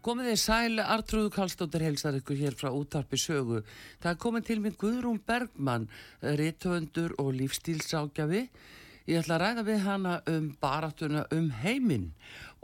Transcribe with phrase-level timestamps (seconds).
[0.00, 3.58] Komið þið sæli, Artrúðu Kallstóttir helsar ykkur hér frá útarpi sögu.
[4.00, 5.90] Það er komið til minn Guðrún Bergmann,
[6.40, 8.46] rittöfundur og lífstílsákjafi.
[9.10, 12.12] Ég ætla að ræða við hana um baratuna um heiminn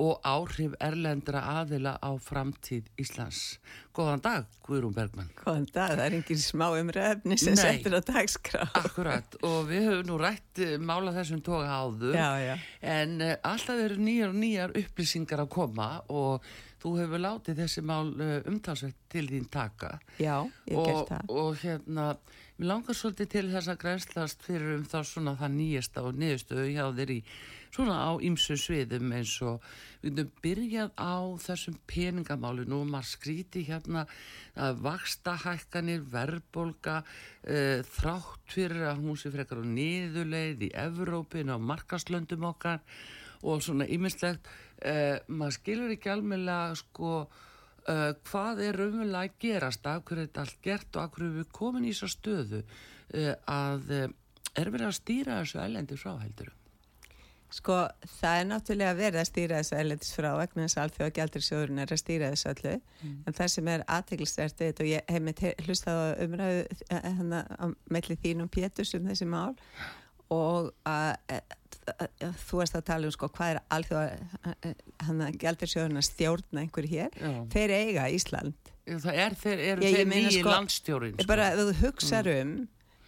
[0.01, 3.59] og áhrif erlendra aðila á framtíð Íslands.
[3.97, 5.29] Góðan dag, Guðrún Bergmann.
[5.37, 8.69] Góðan dag, það er engin smá umræfni sem settur á dagskrá.
[8.81, 12.17] Akkurat, og við höfum nú rætt eh, mála þessum toga áður.
[12.17, 12.55] Já, já.
[12.97, 16.49] En uh, alltaf eru nýjar og nýjar upplýsingar að koma og
[16.83, 19.97] þú hefur látið þessi mál uh, umtalsveit til þín taka.
[20.21, 21.35] Já, ég og, gert það.
[21.35, 22.07] Og hérna,
[22.57, 26.67] mér langar svolítið til þess að grænslast fyrir um þá svona það nýjasta og niðurstöðu
[26.73, 27.21] hjá þér í
[27.77, 29.65] svona á ymsu sviðum eins og
[30.01, 34.07] við getum byrjað á þessum peningamálu nú og maður skríti hérna
[34.57, 41.53] að vaksta hækkanir, verðbolga uh, þrátt fyrir að hún sé frekar á niðuleið í Evrópin
[41.53, 42.81] á markaslöndum okkar
[43.47, 49.89] og svona ymmislegt uh, maður skilur ekki almennilega sko uh, hvað er raunverulega að gerast
[49.91, 52.63] af hverju er þetta allt gert og af hverju er við komin í svo stöðu
[52.63, 56.55] uh, að er verið að stýra þessu ælendi frá heldur
[57.57, 57.77] Sko,
[58.19, 61.93] það er náttúrulega verið að stýra þessu erlendis frá vegna þess að alþjóða gældursjóðurinn er
[61.95, 62.73] að stýra þessu öllu.
[63.23, 67.65] En það sem er þetta og ég hef með hlustað á umræðu eh, hérna á
[67.95, 69.55] melli þín og Péturs um þessi mál
[70.35, 76.09] og að, að, að þú erst að tala um sko hvað er alþjóða gældursjóðurinn að
[76.09, 77.35] stjórna einhver hér, Já.
[77.53, 78.73] þeir eiga Ísland.
[78.87, 82.29] Það er þeir, eru Ég- þeir meina, nýji sko, landstjórin Ég bara, ef þú hugsar
[82.41, 82.57] um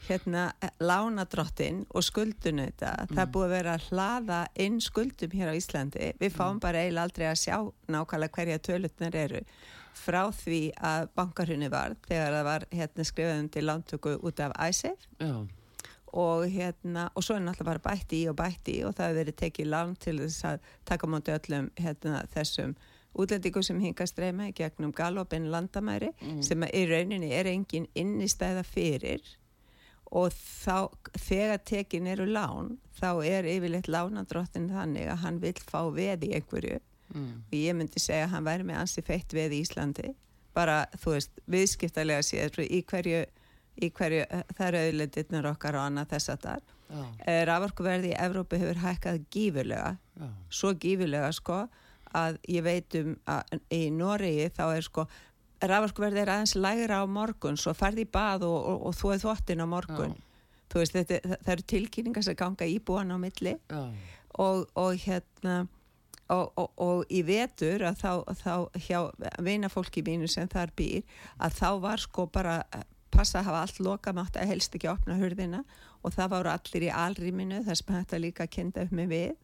[0.08, 0.44] hérna,
[0.80, 5.58] lánadrottin og skuldun þetta, það er búið að vera að hlaða inn skuldum hér á
[5.58, 6.12] Íslandi.
[6.18, 7.58] Við fáum bara eiginlega aldrei að sjá
[7.92, 9.42] nákvæmlega hverja tölutnar eru
[9.98, 15.06] frá því að bankarhunni var þegar það var hérna, skrifaðum til lántöku út af ISAF.
[15.20, 15.34] Já,
[16.12, 19.18] og hérna, og svo er náttúrulega bara bætti í og bætti í og það hefur
[19.20, 22.76] verið tekið lán til þess að taka á móti öllum hérna, þessum
[23.18, 26.12] útlendingum sem hinga streyma í gegnum galopin landamæri
[26.44, 29.22] sem að í rauninni er engin innistæða fyrir.
[30.08, 30.88] Og þá,
[31.20, 36.34] þegar tekin eru lán, þá er yfirleitt lánadrottin þannig að hann vill fá veð í
[36.38, 36.78] einhverju.
[37.08, 37.44] Mm.
[37.48, 40.10] og ég myndi segja að hann væri með ansi feitt veð í Íslandi.
[40.56, 43.22] Bara, þú veist, viðskiptarlega séð í hverju,
[43.82, 47.04] í hverju eh, það eru auðlendirnir okkar og annað þess að þar já,
[47.48, 49.94] Raforkuverði í Evrópu hefur hækkað gífurlega.
[50.18, 51.62] Já, svo gífurlega sko
[52.16, 55.04] að ég veit um að í Noregi þá er sko
[55.58, 57.58] raforkuverði er aðeins lægra á morgun.
[57.60, 60.14] Svo ferði í bað og, og, og þú er þvottin á morgun.
[60.68, 63.56] Þú veist þetta, það, eru tilkynningar sem ganga íbúan á milli.
[63.68, 63.82] Já,
[64.38, 65.66] og, og hérna
[66.28, 68.12] og, og, og í vetur að þá,
[68.42, 68.98] þá hjá
[69.44, 71.02] vina fólki mínu sem þar býr
[71.40, 72.84] að þá var sko bara eh,
[73.14, 75.64] passa að hafa allt loka mátt að helst ekki opna hurðina.
[76.02, 79.36] Og það voru allir í alrýminu þess að þetta líka að kynna upp með við.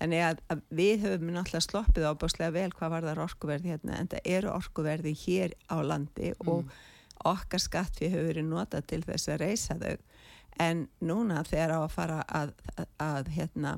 [0.00, 4.10] Þannig að, að við höfum náttúrulega sloppið ábúslega vel hvað var það orkuverði hérna en
[4.10, 6.72] það eru orkuverði hér á landi og
[7.28, 9.96] okkar skatt við höfum verið notað til þess að reysa þau.
[10.60, 13.76] En núna þegar á að fara að, að, að hérna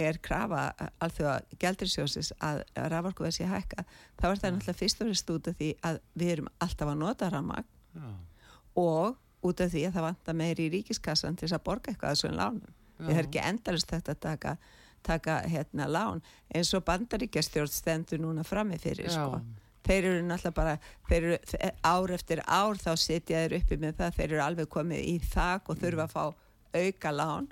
[0.00, 0.68] er krafa
[1.02, 2.62] alþjóða gældursjósis að
[2.92, 3.84] raforkuverð sé hækka
[4.20, 6.98] þá er það náttúrulega fyrst og fremst út af því að við erum alltaf að
[7.00, 8.10] nota ramag já,
[8.76, 9.16] og
[9.46, 12.20] út af því að það vantar meiri í ríkiskassan til þess að borga eitthvað að
[12.22, 12.74] svona lánum.
[12.96, 14.56] Það er ekki endalist þetta að taka,
[15.04, 16.22] taka hérna lán
[16.54, 19.42] eins og bandaríkjastjórn stendur núna frammi fyrir sko.
[19.86, 20.78] Þeir eru náttúrulega bara,
[21.14, 21.36] eru
[21.86, 25.70] ár eftir ár þá sitja þeir uppi með það, þeir eru alveg komið í þak
[25.70, 26.24] og þurfa að fá
[26.80, 27.46] auka lán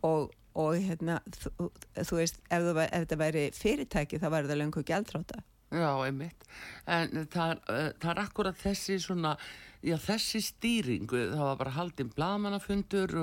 [0.00, 1.68] og, og hérna, þú,
[1.98, 5.42] þú veist, ef, ef þetta væri fyrirtæki þá væri það löngu gjaldróta.
[5.74, 6.48] Já, einmitt
[6.86, 9.34] en það uh, það er akkurat þessi svona
[9.84, 13.14] já, þessi stýringu, það var bara haldinn blamanafundur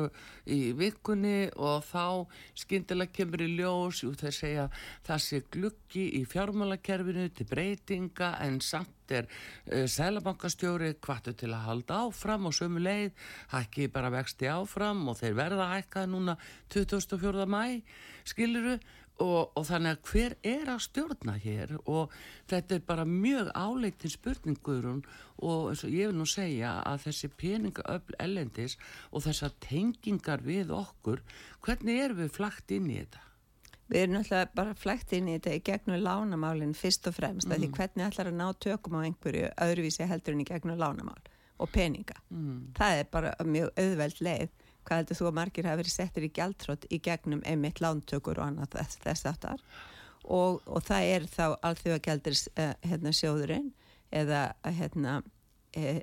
[0.52, 2.28] í vikunni og þá
[2.64, 4.66] skyndilega kemur í ljós, jú þeir segja
[5.08, 11.68] það sé gluggi í fjármálakerfinu til breytinga en samt er uh, sælabankastjóri kvartu til að
[11.68, 13.12] halda áfram og sömu leið,
[13.56, 16.38] hækki bara vexti áfram og þeir verða að hækka núna
[16.74, 17.48] 24.
[17.50, 17.82] mæ,
[18.28, 18.78] skiluru
[19.22, 22.14] og, og þannig að hver er að stjórna hér og
[22.52, 27.32] þetta er bara mjög áleitin spurningur og eins og ég vil nú segja að þessi
[27.42, 28.78] peningaöfl ellendis
[29.12, 31.22] og þessar tengingar við okkur,
[31.62, 33.28] hvernig erum við flagt inn í þetta?
[33.92, 37.58] Við erum náttúrulega bara flægt inn í þetta í gegnum lánamálinn fyrst og fremst, mm.
[37.60, 41.20] því hvernig ætlar að ná tökum á einhverju öðruvísi heldur en í gegnum lánamál
[41.62, 42.16] og peninga.
[42.32, 42.70] Mm.
[42.78, 44.54] Það er bara mjög auðveld leið
[44.92, 48.50] hvað heldur þú að margir hafa verið settir í gjaldtrótt í gegnum einmitt lántökur og
[48.50, 49.62] annað þess, þess aftar
[50.26, 53.70] og, og það er þá alþjóða gældir uh, eh, hérna, sjóðurinn
[54.12, 55.22] eða hérna,
[55.80, 56.02] eh,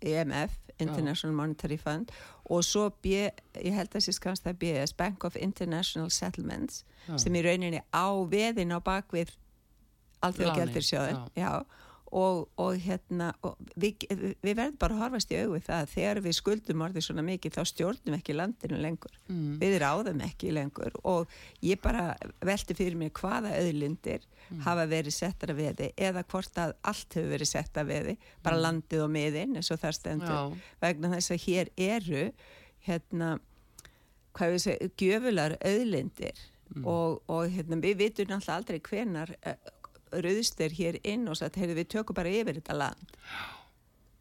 [0.00, 1.36] EMF, International Já.
[1.36, 2.14] Monetary Fund
[2.48, 3.28] og svo B,
[3.60, 7.18] ég held að það sé skamst það BS, Bank of International Settlements Já.
[7.20, 9.36] sem í rauninni á veðin á bakvið
[10.24, 11.52] alþjóða gældir sjóðin Já
[12.10, 14.04] og, og hérna og við,
[14.42, 17.60] við verðum bara að horfast í auðvið það þegar við skuldum orðið svona mikið þá
[17.70, 19.52] stjórnum ekki landinu lengur mm.
[19.60, 22.16] við ráðum ekki lengur og ég bara
[22.46, 24.62] velti fyrir mér hvaða auðlindir mm.
[24.66, 28.58] hafa verið settar að veði eða hvort að allt hefur verið sett að veði bara
[28.58, 28.64] mm.
[28.66, 30.66] landið og miðin eins og það stendur Já.
[30.82, 32.24] vegna þess að hér eru
[32.86, 33.34] hérna
[34.34, 36.86] hvað við segja, gjöfular auðlindir mm.
[36.88, 39.34] og, og hérna, við vitum alltaf aldrei hvenar
[40.10, 43.16] rauðst er hér inn og sagt, heyrðu við tökum bara yfir þetta land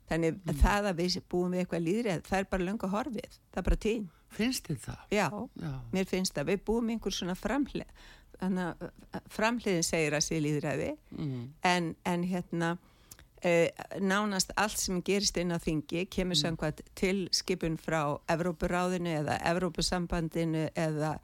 [0.10, 0.56] þannig mm.
[0.62, 3.82] það að við búum við eitthvað líðrið, það er bara löngu horfið það er bara
[3.86, 5.02] tím finnst þið það?
[5.14, 5.28] Já,
[5.64, 8.06] Já, mér finnst það, við búum einhver svona framhlið
[8.40, 8.86] þannig
[9.18, 11.42] að framhliðin segir að sé líðræði mm.
[11.68, 12.70] en, en hérna
[13.44, 13.68] eh,
[14.00, 16.42] nánast allt sem gerist inn á þingi kemur mm.
[16.44, 21.18] samkvæmt til skipun frá Evrópuráðinu eða Evrópusambandinu eða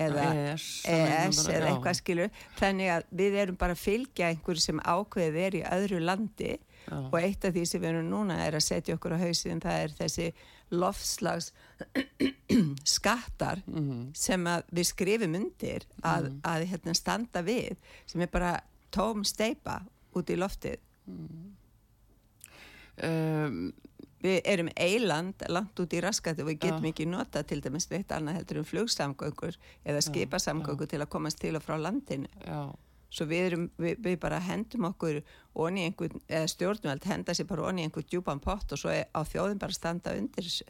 [0.00, 4.80] eða ES, ES eða eitthvað skilur þannig að við erum bara að fylgja einhverju sem
[4.80, 6.96] ákveðið er í öðru landi já.
[6.96, 9.84] og eitt af því sem við erum núna er að setja okkur á hausin það
[9.84, 10.28] er þessi
[10.72, 11.52] loftslags
[12.96, 14.04] skattar mm -hmm.
[14.14, 16.40] sem við skrifum undir að, mm -hmm.
[16.42, 18.60] að, hérna, standa við sem er bara
[18.90, 19.82] tóm steipa
[20.14, 21.56] út í loftið mm.
[23.02, 23.72] um
[24.22, 28.14] við erum eiland langt út í raskati og við getum ekki nota til dæmis eitt
[28.14, 32.30] annað heldur um flugsamgöngur eða skipasamgöngur til að komast til og frá landinu.
[32.46, 32.70] Ja.
[33.12, 35.18] svo við, erum, við, við bara hendum okkur
[35.54, 39.60] onni einhvern, eða stjórnveld henda sér bara onni einhvern djúpan pott og svo á þjóðin
[39.60, 40.64] bara standa undir þessu.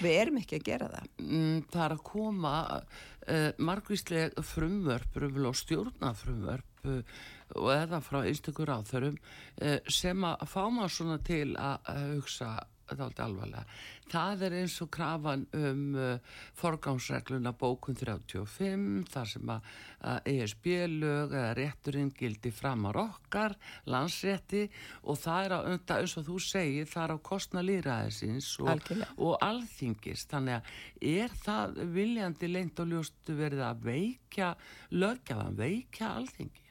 [0.00, 1.10] Við erum ekki að gera það.
[1.24, 7.20] Mm, Það er að koma uh, margvíslega frumvörp og stjórnafrumvörp uh,
[7.54, 9.18] og eða frá einstakur áþörum
[9.62, 12.56] eh, sem að fá maður svona til að hugsa
[12.92, 13.64] alveg alvarlega.
[14.06, 19.70] Það er eins og krafan um uh, forgámsregluna bókun 35 þar sem að,
[20.12, 23.56] að ESB-lög eða rétturinn gildi framar okkar,
[23.90, 24.66] landsrétti
[25.02, 28.92] og það er að önda eins og þú segir það er á kostna líraðisins og,
[29.16, 30.30] og alþingist.
[30.30, 34.54] Þannig að er það viljandi leint og ljóstu verið að veikja
[34.94, 36.65] lögjaðan, veikja alþingi?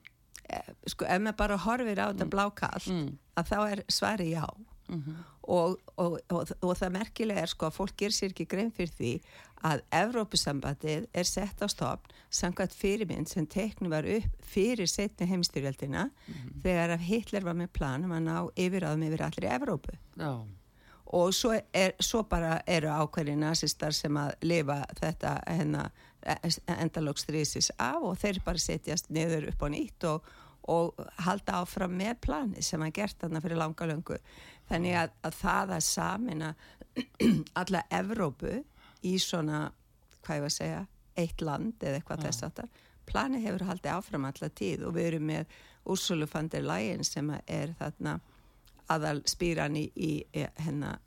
[0.50, 2.34] Eh, sko ef maður bara horfir á þetta mm.
[2.34, 3.06] blákall mm.
[3.40, 5.16] að þá er svari já mm -hmm.
[5.42, 8.94] og, og, og, og það merkilega er sko að fólk ger sér ekki grein fyrir
[8.94, 9.14] því
[9.66, 16.10] að Evrópusambandið er sett á stopn samkvæmt fyrirmynd sem teknu var upp fyrir setni heimstyrjaldina
[16.10, 16.62] -hmm.
[16.62, 20.46] þegar Hitler var með planum að ná yfiráðum yfir allir Evrópu já
[21.06, 25.90] og svo, er, svo bara eru ákveðin nazistar sem að lifa þetta hérna,
[26.26, 30.30] endalókstrísis af og þeir bara setjast niður upp á nýtt og,
[30.72, 34.20] og halda áfram með plani sem að gert þarna fyrir langa löngu
[34.70, 36.52] þannig að, að það að samina
[37.62, 38.58] alla Evrópu
[39.06, 39.70] í svona,
[40.26, 40.84] hvað ég var að segja
[41.16, 42.30] eitt land eða eitthvað ja.
[42.30, 46.66] þess aftar plani hefur haldið áfram alla tíð og við erum með Úrsulu van der
[46.66, 48.18] Leyen sem er þarna
[48.90, 50.26] aðal spýran í, í
[50.66, 51.00] hennar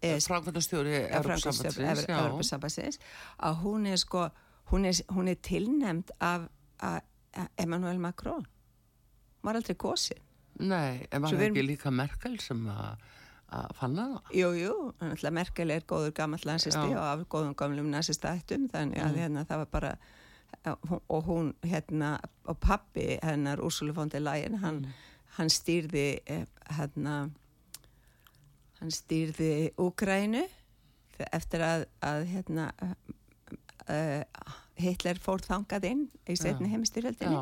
[0.00, 3.00] Frankværtastjóri Európa-sambassins
[3.38, 4.28] að hún er sko
[4.70, 6.48] hún er, hún er tilnemd af
[7.58, 8.46] Emmanuel Macron
[9.42, 10.22] var aldrei kosin
[10.60, 13.04] Nei, en var það ekki líka Merkel sem að
[13.78, 14.32] fanna það?
[14.36, 14.74] Jú, jú,
[15.32, 19.20] Merkel er góður gammal nazisti og af góðum gamlum nazistættum þannig að mm.
[19.22, 19.94] hérna, það var bara
[21.08, 24.92] og hún hérna og pappi hennar Úrsula von der Leyen hann, mm.
[25.38, 26.44] hann stýrði eh,
[26.76, 27.30] hérna
[28.80, 30.46] hann stýrði Úgrænu
[31.30, 34.22] eftir að, að hérna uh,
[34.80, 37.40] Hitler fór þangað inn í setni heimistyrjöldinni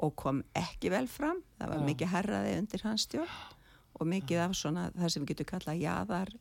[0.00, 1.42] og kom ekki vel fram.
[1.58, 1.86] Það var Já.
[1.86, 3.34] mikið herraði undir hans stjórn
[4.00, 6.32] og mikið af svona það sem við getum kallað jáðar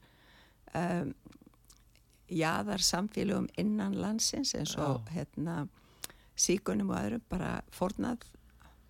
[0.80, 1.12] um,
[2.30, 5.64] jáðar samfélögum innan landsins eins og hérna
[6.40, 8.24] síkunum og öðrum bara fornað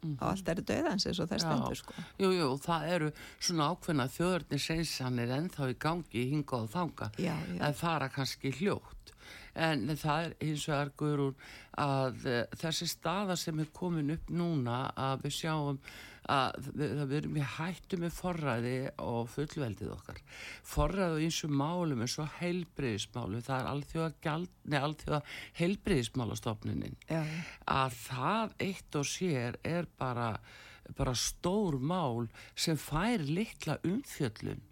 [0.01, 0.21] Mm -hmm.
[0.21, 1.93] og allt eru döðans eins og það stendur sko.
[2.19, 7.35] Jú, jú, það eru svona ákveðna þjóðurni seinsanir ennþá í gangi hinga og þanga, já,
[7.35, 7.61] já.
[7.67, 8.99] en fara kannski hljótt
[9.55, 11.35] en það er eins og er guðrún
[11.79, 15.81] að uh, þessi staða sem er komin upp núna að við sjáum
[16.29, 20.21] að við erum í hættu með forræði og fullveldið okkar.
[20.67, 24.37] Forræði og eins og málum eins og heilbriðismálum það er alþjóða,
[24.83, 25.21] alþjóða
[25.61, 30.31] heilbriðismálastofnunin að það eitt og sér er bara,
[30.97, 34.65] bara stór mál sem fær litla umfjöllun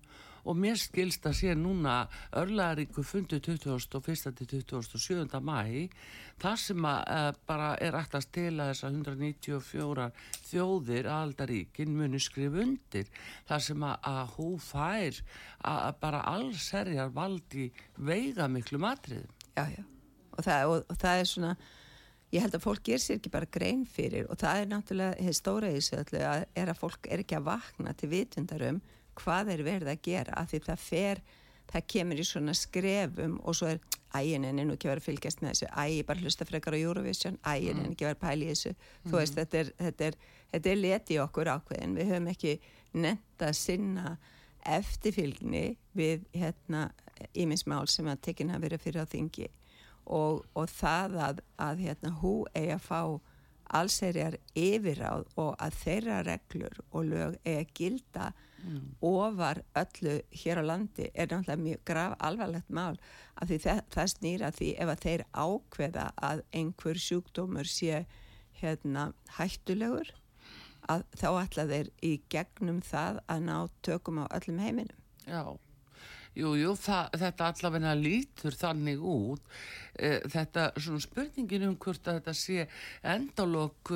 [0.47, 1.97] og mér skilst að sé núna
[2.39, 4.37] örlaðaríku fundu 21.
[4.39, 5.41] til 27.
[5.43, 5.89] mæ
[6.41, 10.07] þar sem að uh, bara er ættast til að þessar 194
[10.51, 13.09] þjóðir aldaríkin muni skrif undir
[13.49, 19.25] þar sem að, að hú fær að, að bara allserjar valdi veiga miklu matrið
[19.57, 19.83] Já, já,
[20.37, 21.55] og það, og, og það er svona
[22.33, 25.37] ég held að fólk ger sér ekki bara grein fyrir og það er náttúrulega, hefur
[25.39, 28.81] stóra í þessu öllu að er að fólk er ekki að vakna til vitundarum
[29.17, 31.21] hvað er verið að gera af því það fer,
[31.67, 33.81] það kemur í svona skrefum og svo er
[34.15, 37.37] ægin en nú ekki verið að fylgjast með þessu ægi bara hlusta frekar á Eurovision,
[37.43, 39.09] ægin en ekki verið að pæla í þessu, mm.
[39.09, 40.17] þú veist þetta er, þetta er,
[40.53, 41.95] þetta er leti okkur ákveðin.
[41.97, 42.53] Við höfum ekki
[42.97, 44.17] nefnt að sinna
[44.67, 45.65] eftirfylgni
[45.97, 46.87] við hérna
[47.37, 49.49] íminsmál sem að tekinn hafa verið fyrir á þingi.
[50.07, 53.01] Og, og það að, að hérna hú eigi að fá
[53.77, 58.27] allserjar yfiráð og að þeirra reglur og lög eigi að gilda
[58.63, 58.85] mm.
[59.05, 62.97] ofar öllu hér á landi er náttúrulega mjög graf alvarlegt mál
[63.35, 68.05] af því það, það snýra því ef að þeir ákveða að einhver sjúkdómur sé
[68.61, 70.13] hérna hættulegur
[70.87, 75.57] að þá ætla þeir í gegnum það að ná tökum á öllum heiminum Já
[76.37, 79.45] Jú, jú, það, þetta allavegna lítur þannig út.
[79.97, 82.67] E, þetta svona spurningin um hvort að þetta sé
[83.01, 83.93] endalokk,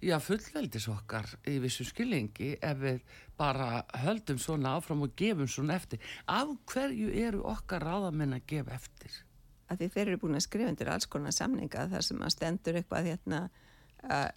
[0.00, 5.76] já, fullveldis okkar í vissu skilingi ef við bara höldum svona áfram og gefum svona
[5.76, 6.00] eftir.
[6.26, 9.22] Af hverju eru okkar ráðamenn að gefa eftir?
[9.70, 12.80] Að því þeir eru búin að skrifa undir alls konar samninga þar sem að stendur
[12.80, 13.46] eitthvað hérna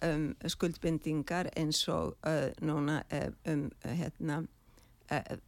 [0.02, 3.02] um skuldbindingar eins og uh, núna
[3.46, 4.40] um hérna
[5.10, 5.38] Eh,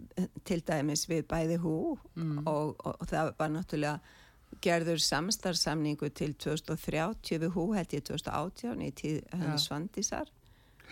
[0.44, 2.38] til dæmis við bæði hú mm.
[2.50, 8.82] og, og, og það var náttúrulega gerður samstarfsamningu til 2030 við hú held ég 2018
[8.82, 9.52] í tíð ja.
[9.62, 10.32] Svandísar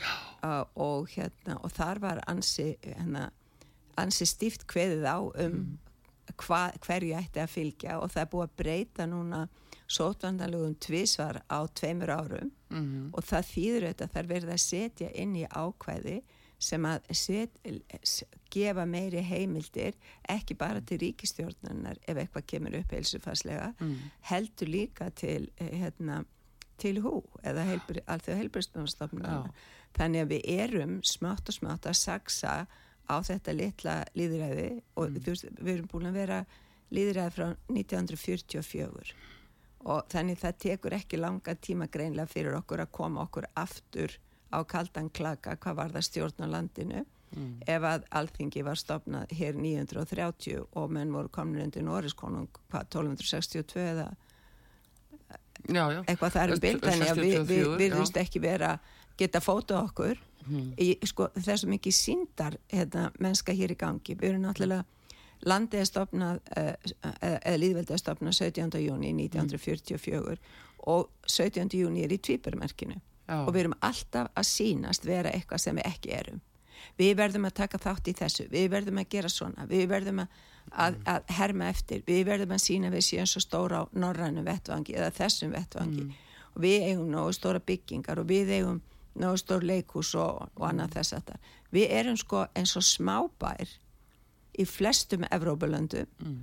[0.00, 3.28] uh, og hérna og þar var ansi, hérna,
[4.00, 5.78] ansi stíft kveðið á um mm.
[6.44, 9.44] hva, hverju ætti að fylgja og það er búið að breyta núna
[9.90, 13.08] sótvandalugum tvísvar á tveimur árum mm.
[13.12, 16.20] og það þýður þetta þar verið að setja inn í ákvæði
[16.60, 17.56] sem að set,
[18.52, 19.96] gefa meiri heimildir
[20.28, 23.96] ekki bara til ríkistjórnanar ef eitthvað kemur upp heilsufarslega mm.
[24.28, 26.22] heldur líka til eh, hérna,
[26.80, 29.48] til hú eða heilbri, allþjóð heilbjörnstofnunar
[29.96, 32.54] þannig að við erum smátt og smátt að saksa
[33.10, 35.20] á þetta litla líðræði og mm.
[35.26, 36.40] veist, við erum búin að vera
[36.94, 39.14] líðræði frá 1944
[39.90, 44.18] og þannig það tekur ekki langa tíma greinlega fyrir okkur að koma okkur aftur
[44.50, 47.52] á kaldan klaka hvað var það stjórn á landinu mm.
[47.66, 53.86] ef að alþingi var stopnað hér 930 og menn voru komin undir Norriskonung hvað 1262
[53.94, 54.08] eða
[55.68, 56.00] já, já.
[56.06, 58.74] eitthvað það er um bild þannig að við, við virðumst ekki vera
[59.20, 60.72] geta fóta okkur mm.
[60.80, 64.84] í sko, þessum ekki síndar hérna, mennska hér í gangi við erum náttúrulega
[65.48, 68.82] landið er stopnað eh, eða, eða líðveldið er stopnað 17.
[68.84, 70.60] júni 1944 mm.
[70.92, 71.70] og 17.
[71.80, 73.40] júni er í tvípermerkinu Já.
[73.44, 76.40] og við erum alltaf að sínast vera eitthvað sem við ekki erum
[76.98, 80.38] við verðum að taka þátt í þessu við verðum að gera svona við verðum að,
[80.70, 84.96] að, að herma eftir við verðum að sína við séum svo stóra á norrænum vettvangi
[84.96, 86.14] eða þessum vettvangi mm.
[86.54, 88.80] og við eigum nógu stóra byggingar og við eigum
[89.18, 93.74] nógu stór leikús og, og annað þess að það við erum sko eins og smábær
[94.58, 96.38] í flestum Evrópulöndu mm.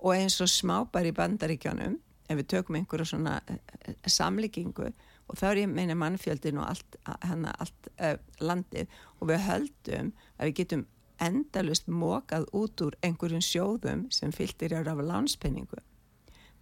[0.00, 4.90] og eins og smábær í bandaríkjanum ef við tökum einhverju svona eh, eh, samlíkingu
[5.26, 8.92] og þá er ég meina mannfjöldin og allt, hana, allt uh, landið.
[9.18, 10.84] Og við höldum að við getum
[11.26, 15.80] endalust mókað út úr einhverjum sjóðum sem fylgtir á lánspenningu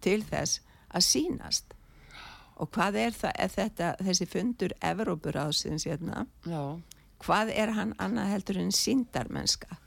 [0.01, 1.74] til þess að sínast
[2.55, 6.25] og hvað er það, er þetta, þessi fundur Evrópur ásins hérna
[7.23, 9.81] hvað er hann annað heldur en síndarmennska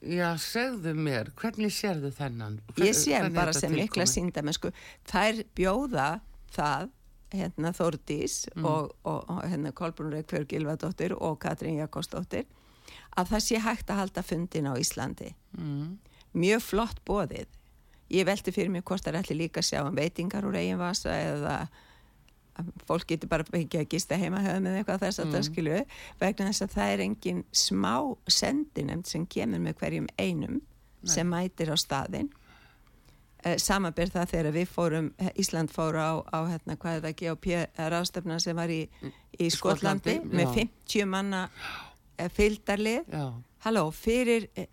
[0.00, 2.54] Já, segðu mér, hvernig sérðu þennan?
[2.72, 4.70] Hvern, ég sé bara sem mikla síndarmennsku
[5.10, 6.06] þær bjóða
[6.54, 6.88] það
[7.34, 8.64] hérna Þórdís mm.
[8.64, 12.48] og, og, og hérna Kolbrún Reykjörg Gilvardóttir og Katrín Jakobsdóttir
[13.18, 15.34] að það sé hægt að halda fundin á Íslandi.
[15.58, 15.98] Mm.
[16.32, 17.50] mjög flott bóðið
[18.10, 20.80] ég velti fyrir mig hvort það er allir líka að sjá um veitingar úr eigin
[20.80, 21.60] vasa eða
[22.88, 25.34] fólk getur bara ekki að gista heima höfum eða eitthvað þess að mm.
[25.34, 25.78] það skilju
[26.20, 27.94] vegna þess að það er engin smá
[28.40, 31.12] sendinemt sem kemur með hverjum einum Nei.
[31.14, 32.30] sem mætir á staðin
[33.44, 37.48] eh, samanbyrð það þegar við fórum, Ísland fóru á, á hérna, hvað er það, GOP
[37.94, 38.82] ráðstöfna sem var í,
[39.38, 40.68] í Skotlandi, Skotlandi, með já.
[40.90, 41.46] 50 manna
[42.18, 43.16] eh, fylgdarlið
[43.64, 44.68] halló, fyrir eh,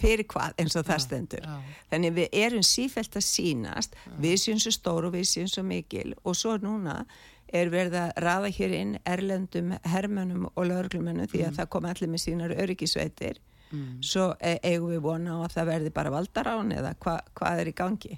[0.00, 0.54] fyrir hvað?
[0.58, 1.44] Eins og það Já, stendur.
[1.44, 1.58] já.
[1.92, 6.14] þannig við erum sífælt að sínast við séum svo stór og við séum svo mikil.
[6.24, 7.04] Og svo núna
[7.52, 12.10] er verið að raða hér inn erlendum hermönum og lögreglumennum því að það kom allir
[12.12, 13.40] með sínar öryggisveitir
[13.70, 14.00] Mm.
[14.02, 17.68] svo e eigum við vona á að það verði bara valdarán eða hva, hvað er
[17.70, 18.16] í gangi?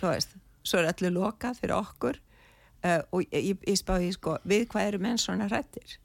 [0.00, 0.34] Þú veist
[0.68, 2.18] svo er allir lokað fyrir okkur.
[2.84, 5.96] Uh, og ég, ég, ég spáði sko við hvað eru menn svona hrættir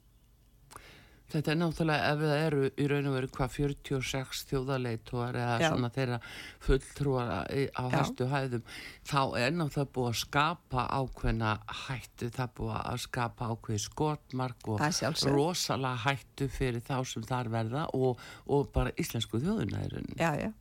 [1.26, 5.66] Þetta er náttúrulega ef það eru í raun og veru hvað 46 þjóðarleitóar eða Já.
[5.72, 6.18] svona þeirra
[6.62, 8.62] fulltrúar á hæstu hæðum
[9.10, 14.86] þá er náttúrulega búið að skapa ákveðna hættu, það búið að skapa ákveði skotmark og
[15.34, 20.14] rosalega hættu fyrir þá sem þar verða og, og bara íslensku rauninni.
[20.22, 20.52] já, já,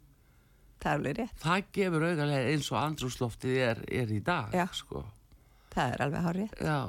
[0.82, 1.08] það
[1.46, 4.66] Það gefur augalega eins og andrúsloftið er, er í dag, Já.
[4.74, 5.06] sko.
[5.74, 6.80] það er alveg hárið Já,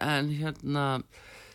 [0.00, 0.86] en hérna...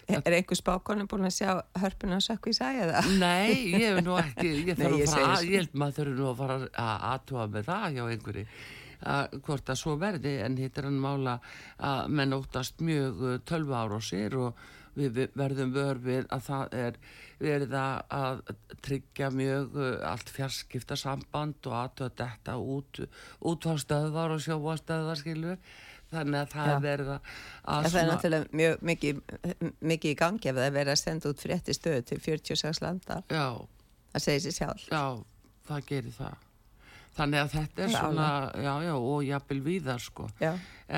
[0.10, 3.02] Er einhver spákonum búin að sjá hörpuna sökku í sæði eða?
[3.22, 6.30] Nei, ég hef nú ekki, ég þarf að fara að, ég held maður þurfi nú
[6.32, 8.46] að fara að aðtúa með það hjá einhverju
[9.12, 11.40] að hvort að svo verði en hitt er hann mála
[11.82, 14.62] að menn óttast mjög uh, tölvu ára á sér og
[14.98, 16.98] við verðum vör við að það er
[17.42, 18.42] verið að
[18.86, 23.02] tryggja mjög uh, allt fjarskipta samband og aðtöða þetta út
[23.54, 25.58] útvarstöðvar og sjóvastöðvar skilur
[26.12, 27.34] þannig að það er verið að,
[27.74, 29.22] að Það er náttúrulega mjög mikið,
[29.94, 33.22] mikið í gangi ef það er verið að senda út frétti stöðu til 46 landa.
[33.32, 33.46] já,
[34.12, 34.88] Það segir sér sjálf.
[34.92, 35.04] Já,
[35.70, 36.40] það gerir það.
[37.16, 40.28] Þannig að þetta er svona, já, já, og jafnvel víðar, sko.
[40.40, 40.52] Já.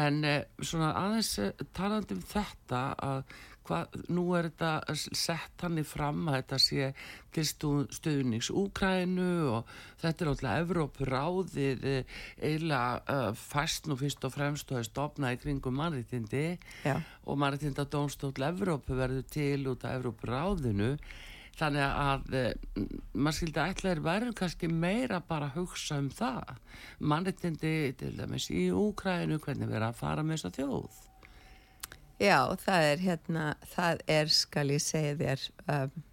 [0.04, 3.24] En eh, svona aðeins eh, talandi um þetta að
[3.68, 6.88] hvað, nú er þetta sett hannig fram að þetta sé
[7.34, 14.24] til stu- stuðnings Úkrænu og þetta er alltaf Evrópuráðið eh, eiginlega uh, fæst nú fyrst
[14.28, 16.46] og fremst og er stopnað í kringum mannréttindi
[16.86, 16.98] Já.
[17.26, 20.98] og mannréttinda dómstóll Evrópu verður til út af Evrópuráðinu.
[21.54, 22.40] Þannig að e,
[23.14, 26.56] maður skildi ætlaðir verður kannski meira bara að hugsa um það.
[27.14, 31.02] Mannréttindi til dæmis í Úkrænu hvernig verður að fara með þessa þjóð
[32.24, 36.04] Já, það er hérna, það er, skal ég segja þér, um,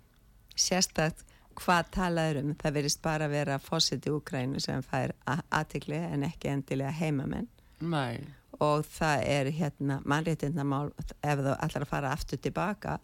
[0.58, 1.22] sérstætt
[1.60, 2.52] hvað talaður um.
[2.58, 7.48] Það verist bara að vera fósitt í Úkrænu sem fær aðtikli en ekki endilega heimamenn.
[7.80, 8.20] Nei,
[8.60, 12.98] og það er hérna mannréttindamál ef þú allar að fara aftur tilbaka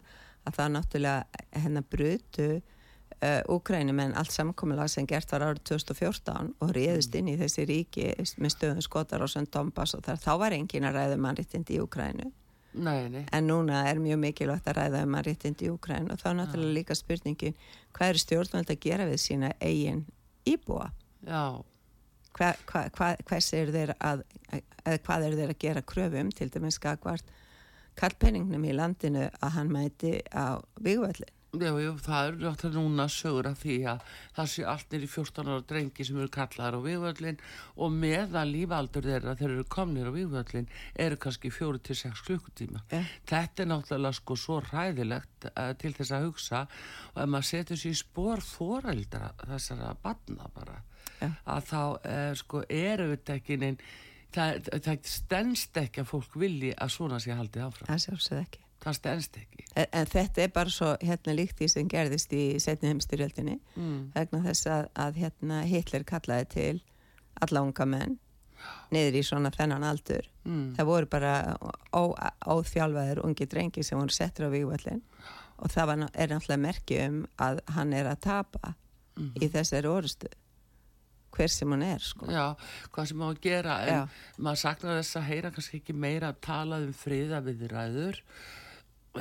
[0.47, 6.53] að það náttúrulega hérna brutu uh, Úkrænum en allt samkomulega sem gert var árið 2014
[6.61, 10.33] og reyðist inn í þessi ríki með stöðum skotar og sem Donbass og þar þá
[10.43, 12.29] var engin að ræða mannréttindi í Úkrænu
[12.83, 13.23] nei, nei.
[13.33, 16.77] En núna er mjög mikilvægt að ræða um mannréttindi í Úkrænu og þá er náttúrulega
[16.77, 17.57] líka spurningin
[17.95, 20.03] hvað er stjórnvöld að gera við sína eigin
[20.47, 20.91] íbúa?
[21.27, 21.63] Já,
[22.37, 26.49] hva, hva, hva, hvers er þeir að eða hvað er þeir að gera kröfum til
[26.53, 27.33] dæmis skakvart
[27.97, 33.47] kallpenningnum í landinu að hann mæti á vigvöllin já, já, það eru náttúrulega núna sögur
[33.47, 34.01] af því að
[34.35, 37.39] það sé allt í 14 ára drengi sem eru kallaðar á vývöllin
[37.77, 40.67] og meðan lífaldur þeirra þeir eru komnir á vývöllin
[41.07, 42.99] eru kannski 4-6 klukkutíma Ja.
[43.31, 46.65] þetta er náttúrulega sko svo ræðilegt uh, til þess að hugsa
[47.15, 50.81] og ef maður setur sér í spór foreldra þessara badna bara
[51.21, 51.31] Ja.
[51.49, 53.79] að þá uh, sko eru þetta ekki neinn
[54.35, 58.65] það, það stendst ekki að fólk vilji að svona sé haldið áfram það sjálfsögð ekki
[58.87, 62.45] það stendst ekki en, en þetta er bara svo hérna líkt því sem gerðist í
[62.63, 63.99] setni heimstyrjöldinni mm.
[64.15, 66.73] vegna þess að, að hérna Hitler kallaði til
[67.45, 68.17] alla unga menn
[68.91, 70.77] niður í svona þennan aldur Mm.
[70.77, 71.31] það voru bara
[71.91, 72.15] ó,
[72.47, 75.01] óþjálfaðir ungi drengi sem voru settur á vigvöllin
[75.59, 78.75] og það var, er náttúrulega merki um að hann er að tapa
[79.17, 80.29] í þessari orustu
[81.35, 82.55] hver sem hann er sko Já,
[82.95, 83.99] hvað sem á að gera en Já.
[84.39, 88.21] maður saknar þess að heyra kannski ekki meira að tala um friða viðræður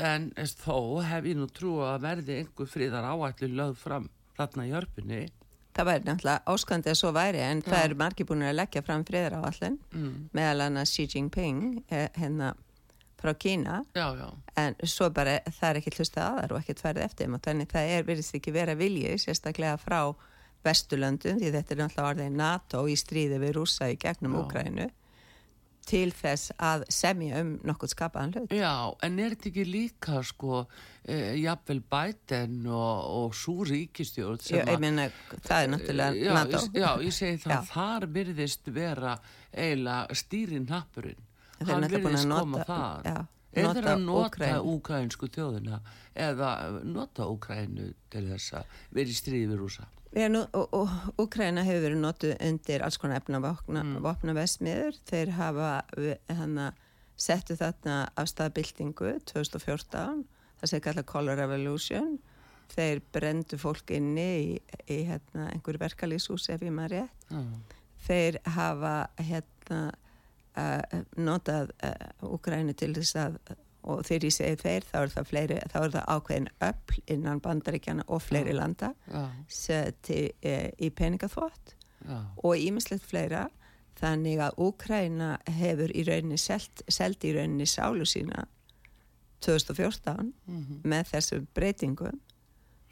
[0.03, 4.75] en þó hef ég nú trú að verði einhver friðar áætlu lögð fram þarna í
[4.75, 5.23] hörpunni
[5.77, 7.87] það væri náttúrulega óskandi að svo væri en það Já.
[7.89, 10.15] eru margir búin að leggja fram friðar á allin mm.
[10.37, 12.55] meðal annars Xi Jinping eh, hérna
[13.21, 14.29] frá Kína Já, já,
[14.61, 17.93] en svo bara það er ekki hlustað að þar og ekki tværið eftir þannig það
[17.97, 20.01] er virðist ekki vera vilji sérstaklega frá
[20.67, 24.39] Vesturlöndum því þetta er náttúrulega orðið NATO í stríði við rúsa í gegnum.
[24.41, 24.89] Úkrænu
[25.87, 28.55] til þess að semja um nokkuð skapaðan hlut.
[28.59, 28.73] Já,
[29.07, 30.65] en er þetta ekki líka sko,
[31.07, 35.05] e, jafnvel Biden og, og svo ríkistjórn sem ég, ég meina,
[35.47, 36.65] það er náttúrulega já, NATO.
[36.75, 37.63] já, ég segi það, Já.
[37.71, 39.15] þar virðist vera
[39.55, 41.23] eiginlega stýrin nappurinn
[41.57, 43.07] Þeir eru hann að virðist koma nota- þar.
[43.07, 45.81] já, eða nota að nota úkrænsku þjóðina
[46.17, 46.51] eða
[46.85, 48.65] nota úkrænu til þess að
[48.99, 49.87] vera í stríði við rúsa
[51.21, 53.99] Úkraina hefur verið notuð undir alls konar efnavopna Mm.
[54.03, 54.97] vopna vesmiður.
[55.05, 55.83] Þeir hafa
[56.39, 56.73] hana,
[57.17, 60.25] settu þarna af staðbyltingu 2014,
[60.61, 62.19] það sem kalla Color Revolution.
[62.73, 67.29] Þeir brendu fólk inni í, í hérna, einhverju verkalýshús ef ég maður rétt.
[67.31, 67.43] Já,
[68.07, 69.93] Þeir hafa hérna,
[71.17, 73.39] notað uh, Úkrainu til þess að
[73.87, 77.43] og þegar ég segi þeir, þá er það, fleiri, þá er það ákveðin öll innan
[77.43, 78.59] bandaríkjana og fleiri Já.
[78.59, 78.91] landa
[79.53, 81.77] sem til, e, í peningaþvott.
[82.07, 83.47] Já, og ímislegt fleira.
[83.97, 88.45] Þannig að Úkraina hefur í rauninni selt, selt í rauninni sálu sína
[89.47, 90.83] 2014 mhm.
[90.85, 92.21] með þessu breytingum.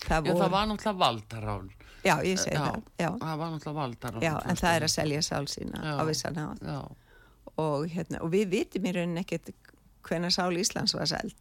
[0.04, 1.68] Það, Já, það var náttúrulega valdarán.
[2.04, 4.22] já, ég segi það Það var náttúrulega valdarán.
[4.24, 6.64] já, en það er að selja sál sína á vissan hátt
[7.60, 9.50] og, hérna, og við vitum í rauninni ekkert
[10.04, 11.34] hvenær sál Íslands var seld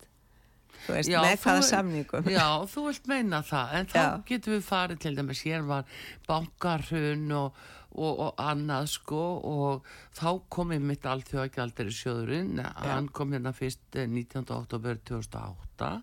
[0.85, 4.09] þú veist, Já, með þú- hvaða samningum já, þú vilt meina það, en þá Já.
[4.31, 5.85] getum við farið til dæmis, hér var
[6.27, 7.61] bankarhun og,
[7.93, 9.21] og, og annað sko
[9.51, 9.85] og
[10.17, 14.43] þá kom mitt alþjóðagjaldir í sjöðurinn, hann kom hérna fyrst eh, 19.
[14.57, 15.93] oktober 2008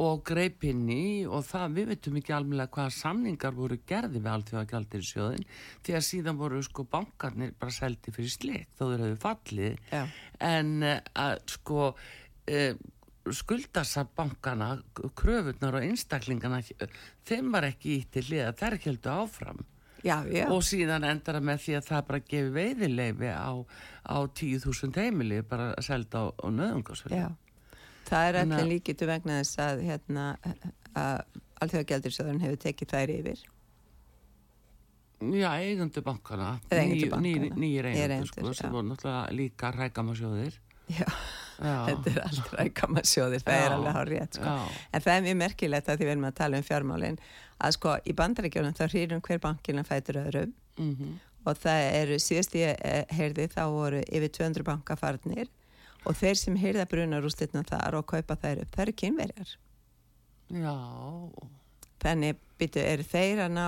[0.00, 4.32] og greip inn í og það, við veitum ekki alveg hvaða samningar voru gerði við
[4.32, 5.44] alþjóðagjaldir í sjöðin
[5.86, 9.78] því að síðan voru sko bankarnir bara seldi fyrir slik þó þeir hefur fallið.
[9.92, 10.02] Já.
[10.40, 12.72] en eh, að sko uh,
[13.34, 14.72] skuldasar bankana
[15.16, 16.58] kröfurnar og einstaklingana
[17.24, 19.62] þeim var ekki ítt til liða þær heldur áfram.
[20.04, 23.52] Já, já, og síðan endar það með því að það bara gefi veiðileifi á,
[24.04, 27.28] á 10.000 heimili bara að selda á, á nöðungarsvöld já
[28.14, 30.28] það er allir líkitu vegna þess að hérna
[30.94, 33.44] að alþjóðagjaldirsöðun hefur tekið þær yfir.
[35.24, 40.58] Já, eigendur bankana Nýjir Nýir eigendur sko, sem voru náttúrulega líka rækamasjóðir
[40.90, 41.06] já,
[41.62, 43.62] Já, þetta er allt rækamarsjóðir það Já.
[43.64, 44.56] er alveg hár rétt sko.
[44.90, 47.18] en það er mjög merkilegt að því við erum að tala um fjármálin
[47.56, 50.52] að sko í bandaríkjónum þá hrýrum hver bankina fætur öðrum.
[50.82, 51.14] Mhm,
[51.46, 55.48] og það eru, síðast ég eh, heyrði þá voru yfir 200 bankafarnir
[56.04, 59.54] og þeir sem heyrða brunarúslitna þar og kaupa þær upp, það eru kynverjar
[60.54, 60.74] já
[62.04, 63.64] þannig byttu, eru þeir að ná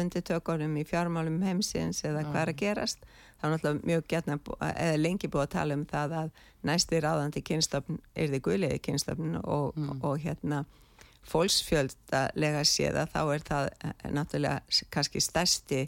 [0.00, 2.28] undir tökunum í fjármálum heimsins eða Já.
[2.32, 3.04] hvað er að gerast
[3.36, 4.36] þá er náttúrulega mjög getna,
[4.72, 6.30] eða lengi búið að tala um það að
[6.66, 10.02] næsti ráðandi kynstofn er þið guðliði kynstofn og, Mm.
[10.02, 10.64] og hérna
[11.26, 15.80] fólksfjöldalega séða þá er það eh, náttúrulega kannski stærsti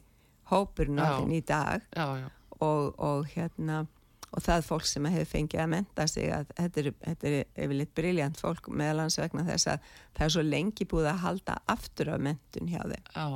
[0.99, 1.11] Já.
[1.19, 2.29] orðin í dag Já, já,
[2.61, 3.87] og, og hérna
[4.33, 7.95] og það fólk sem hefur fengið að menta sig að þetta er, þetta er yfirleitt
[7.97, 12.27] briljant fólk meðalans vegna þess að það er svo lengi búið að halda aftur af
[12.29, 13.09] mentun hjá þeim.
[13.15, 13.29] Já.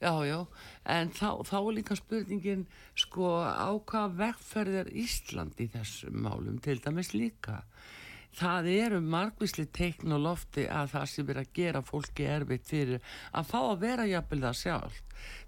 [0.00, 0.38] Já, já,
[0.88, 2.62] en þá, þá er líka spurningin,
[2.96, 7.58] sko, á hvað vegferð er Ísland í þessum málum, til dæmis líka.
[8.36, 13.14] Það eru margvísli teikn og lofti að það sem er að gera fólki erfitt fyrir
[13.34, 15.00] að fá að vera jafnvel það sjálf.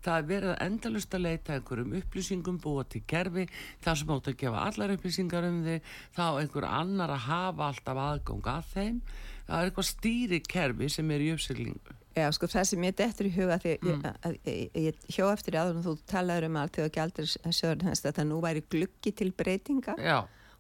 [0.04, 3.46] Það er verið að endalust að leita einhverjum upplýsingum, búa til kerfi,
[3.84, 8.02] það sem átt að gefa allar upplýsingar um þig, þá einhver annar að hafa alltaf
[8.08, 9.00] aðgang að þeim.
[9.46, 11.98] Það er eitthvað stýri kerfi sem er í uppsiglingu.
[12.12, 13.88] Já, sko, það sem ég dettur í huga því mm.
[13.88, 17.86] ég, að, ég, ég hjó eftir áður og þú talaður um allt þegar gældur sjöður
[17.88, 20.18] hans að nú væri gluggi til breytinga Já,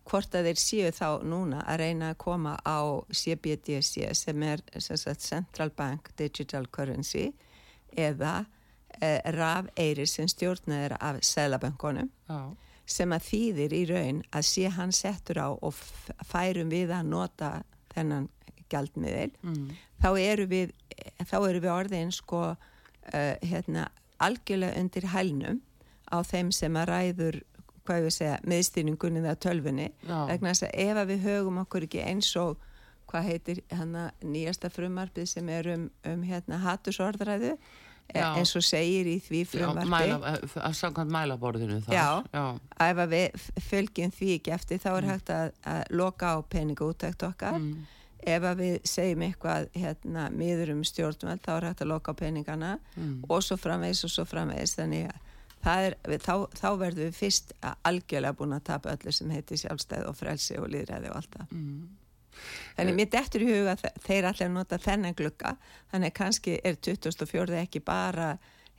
[0.08, 2.80] hvort að þeir séu þá núna að reyna að koma á
[3.12, 7.30] CBDC sem er sem sagt, Central Bank Digital Currency
[7.96, 8.44] eða
[9.00, 12.40] eh, raf eiri sem stjórnaður af selaböngunum já,
[12.86, 15.74] sem að þýðir í raun að sé hann settur á og
[16.26, 17.52] færum við að nota
[17.94, 18.28] þennan
[18.72, 19.30] gjaldmiðil.
[19.44, 19.66] Mm,
[20.02, 20.72] þá eru við,
[21.28, 23.88] þá eru við orðin sko uh, hérna,
[24.22, 25.60] algjörlega undir hælnum
[26.12, 27.40] á þeim sem að ræður
[27.86, 31.86] hvað ég við segja, miðstýningunni eða tölfunni vegna þess að ef að við högum okkur
[31.88, 32.68] ekki eins og
[33.10, 37.56] hvað heitir hana nýjasta frumarpið sem er um, um hérna hattusorðræðu
[38.12, 38.26] Já.
[38.36, 39.40] eins og segir í því
[39.88, 41.94] mæla, eh, að samkvæmt mælaborðinu þar.
[41.94, 42.08] Já.
[42.32, 42.44] já,
[42.76, 46.38] að ef að við fölgjum því ekki eftir þá er hægt að, að loka á
[46.44, 47.56] peninga útækt okkar.
[47.56, 47.86] Mm,
[48.34, 52.20] ef að við segjum eitthvað hérna miður um stjórnveld þá er hægt að loka á
[52.20, 52.72] peningana.
[52.96, 54.76] Mm, og svo framvegis og svo framvegis.
[54.76, 55.31] Þannig að
[55.62, 60.08] er, við, þá, þá verðum við fyrst algjörlega búin að tapa öllu sem heitir sjálfstæð
[60.10, 61.52] og frelsi og líðræði og allt það.
[61.58, 61.82] mm.
[62.78, 65.52] Þannig mér dettur í huga þeir allir nota þennan glugga.
[65.92, 68.30] Þannig kannski er 2004 ekki bara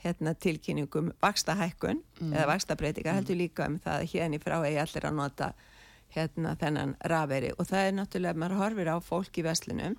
[0.03, 2.01] hérna, tilkynningum vakstahækkun
[2.33, 5.53] eða vakstabreitingar heldur líka um það að hérna í frá eigi allir að nota
[6.13, 9.95] hérna þennan raferi og það er náttúrulega, maður horfir á fólk í veslinum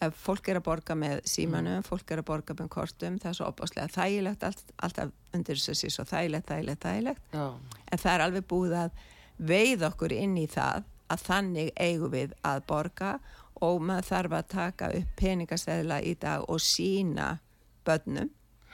[0.00, 3.34] ef fólk er að borga með símanum, fólk er að borga með kortum, það er
[3.38, 7.22] svo opáslega þægilegt, allt, alltaf undir þessi svo þægilegt, þægilegt, þægilegt.
[7.32, 7.46] Já,
[7.92, 8.90] en það er alveg búið að
[9.38, 13.18] veið okkur inn í það að þannig eigum við að borga
[13.62, 17.38] og maður þarf að taka upp peningaseðla í dag og sína
[17.86, 18.30] börnum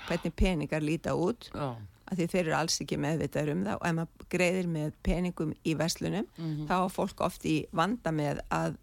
[0.08, 1.50] hvernig peningar líta út.
[1.54, 1.74] Já,
[2.10, 5.52] af því þeir eru alls ekki meðvitaður um það og ef maður greiðir með peningum
[5.64, 6.66] í verslunum Mhm.
[6.66, 8.76] þá er fólk oft í vanda með að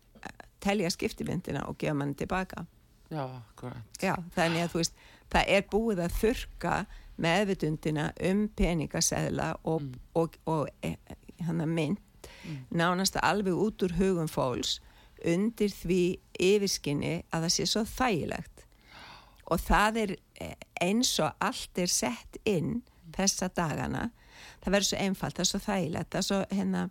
[0.67, 2.65] telja skiptimyndina og gefa mann tilbaka
[3.11, 3.23] já.
[4.03, 4.97] Já, þannig að þú veist,
[5.31, 6.73] það er búið að þurka
[7.23, 9.93] meðvitundina um peningaseðla og, Mm.
[10.19, 10.95] og, og e,
[11.47, 12.03] hann að mynd
[12.69, 14.77] nánast alveg út úr hugum fólks
[15.25, 16.01] undir því
[16.39, 18.65] yfirskinni að það sé svo þægilegt
[19.47, 22.81] og það er eh, eins og allt er sett inn
[23.15, 24.09] þessa dagana
[24.61, 26.83] það verður svo einfalt, það er svo þægilegt það er svo hérna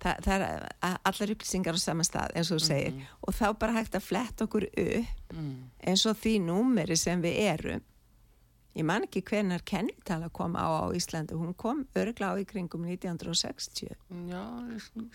[0.00, 3.04] það, það er allar upplýsingar á sama stað eins og þú segir.
[3.26, 5.70] Og þá bara hægt að fletta okkur upp Mm.
[5.86, 7.82] eins og því númeri sem við erum.
[8.78, 11.34] Ég man ekki hvenar kennitala kom á á Íslandi.
[11.34, 13.88] Hún kom örgla á í kringum 1960
[14.28, 14.42] Já,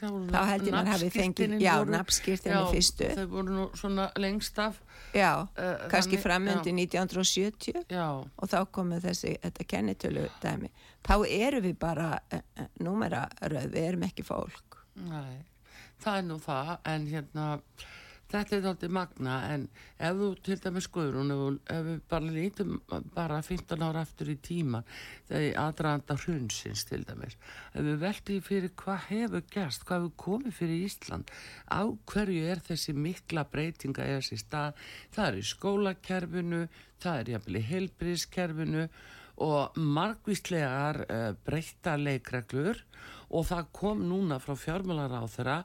[0.04, 1.76] Þá held ég maður hafi fengið- já,
[2.44, 3.08] já, fyrstu.
[3.16, 4.82] Þau voru nú svona lengst af,
[5.14, 6.74] já, Eh, kannski framöndi já.
[6.74, 10.70] 1970 já, og þá komið þessi þetta kennitölu dæmi.
[11.04, 15.44] Þá erum við bara uh, uh, númeraröð, við erum ekki fólk nei,
[16.04, 17.46] það er nú það, en hérna,
[18.34, 19.64] þetta er þáttið magna, en
[20.02, 22.72] ef þú til dæmis skoður, þú- ef við bara lítum
[23.14, 24.86] bara 15 ára aftur í tíman,
[25.30, 27.38] þegar aðdraðanda hrunsins til dæmis,
[27.74, 31.34] ef við veltum fyrir hvað hefur gerst, hvað hefur komið fyrir Ísland,
[31.70, 34.74] á hverju er þessi mikla breytinga eða þessi stað,
[35.14, 36.64] það er í skólakerfinu,
[37.04, 38.88] það er jafnvel í heilbriðskerfinu
[39.44, 42.78] og margvíslegar uh, breyta leikreglur
[43.34, 45.58] og það kom núna frá fjármálaráþara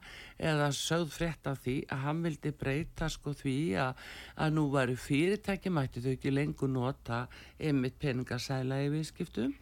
[0.51, 4.05] eða sögð frétt af því að hann vildi breyta sko því að,
[4.41, 7.27] að nú varu fyrirtæki mætti þau ekki lengur nota
[7.59, 9.53] einmitt peningasæla í viðskiptum?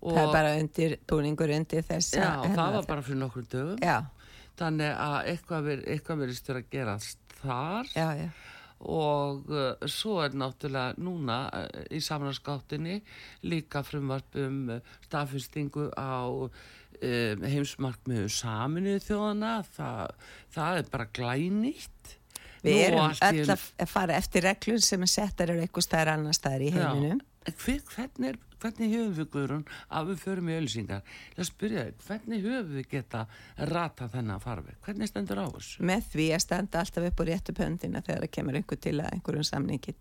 [0.00, 3.82] Og það er bara undir, búningur undir þess já, það var bara fyrir nokkrum dögum.
[3.84, 3.98] Já,
[4.60, 7.90] þannig að eitthvað, ver, eitthvað verið styrir að gerast þar.
[7.92, 8.30] Já, já,
[8.80, 13.00] og uh, svo er náttúrulega núna uh, í samræðskáttinni
[13.44, 16.48] líka frumvarp um uh, staðfyrstingu á
[17.00, 20.14] heimsmarkmiðu saminuðu þjóðana það,
[20.56, 22.16] það er bara glænýtt.
[22.60, 26.36] Við Nú erum öll að fara eftir reglur sem er settar eru eitthvað staðar annar
[26.36, 27.22] staðar í heiminum.
[27.48, 32.02] Hver, hvernig, er, hvernig höfum við Guðrún að við förum í ölsingar ég spyrja þig,
[32.04, 33.22] hvernig höfum við geta
[33.70, 35.86] rata þennan farfi, hvernig stendur á þessu?
[35.88, 39.08] Með því að standa alltaf upp á réttu pöndina þegar það kemur einhver til að
[39.14, 39.96] einhverjum samningi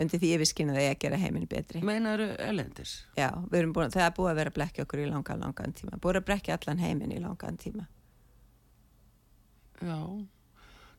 [0.00, 1.82] undir því yfirskynna það að gera heiminn betri.
[1.84, 5.74] Meinaru elendis já, búin, það er búið að vera að blekja okkur í langan, langan
[5.76, 5.98] tíma.
[6.02, 7.88] Búið að blekja allan heiminn í langan tíma.
[9.82, 9.98] Já.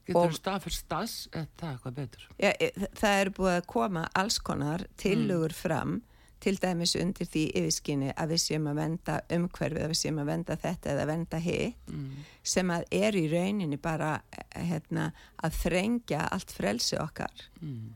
[0.03, 2.25] Getur þú staðfyrst staðs það er eitthvað betur?
[2.35, 5.61] Já, e, það er búið að koma alls konar tilugur Mm.
[5.61, 6.01] fram
[6.43, 10.31] til dæmis undir því yfirskynni að við séum að venda umhverfið, að við séum að
[10.33, 12.25] venda þetta eða venda hitt mm.
[12.43, 17.45] sem að er í rauninni bara eh, hérna, að þrengja allt frelsi okkar.
[17.61, 17.93] Mm.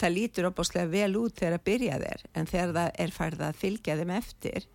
[0.00, 3.58] Það lítur opáslega vel út þegar að byrja þér en þegar það er færð að
[3.60, 4.68] fylgja þeim eftir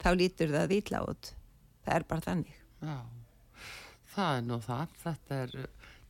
[0.00, 1.32] þá lítur það vítla út.
[1.84, 2.56] Það er bara þannig.
[2.80, 2.96] Já,
[4.14, 5.56] það er nú það, þetta er,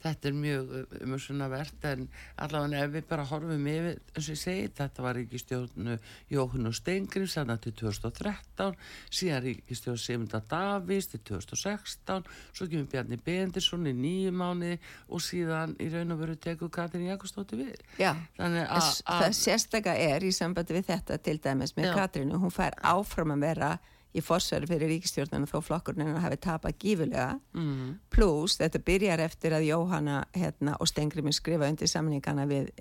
[0.01, 2.07] þetta er mjög umhersunavert en
[2.41, 5.97] allavega ef við bara horfum yfir, eins og ég segi, þetta var ríkistjórnu
[6.33, 8.79] Jóhann og Steingrims þarna til 2013,
[9.21, 14.75] síðan ríkistjórn Sigmunda Davís til 2016, svo kemur Bjarni Bendirsson í nýju mánu
[15.09, 17.87] og síðan í raun og veru tekur Katrin Jakobsdóttir við.
[18.01, 21.95] Já, það að sérstaka er í sambandi við þetta til dæmis með Já.
[22.01, 23.73] Katrínu, hún fær áfram að vera
[24.17, 29.69] í forsverði fyrir ríkistjórnana þó flokkurinn hafi tapað gífulega mm, pluss þetta byrjar eftir að
[29.69, 32.73] Jóhanna hérna, og Stengrimur skrifa undir samningana við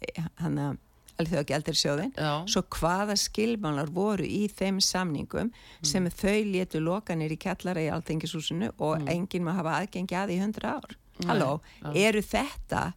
[0.41, 0.71] hana
[1.19, 2.13] alþjóða gældirsjóðin
[2.49, 5.51] svo hvaða skilmálar voru í þeim samningum
[5.85, 10.41] sem þau létu lokanir í kjallara í alþengishúsinu og enginn má hafa aðgengi að í
[10.41, 10.97] hundra ár?
[11.27, 11.59] Halló,
[11.91, 12.93] eru þetta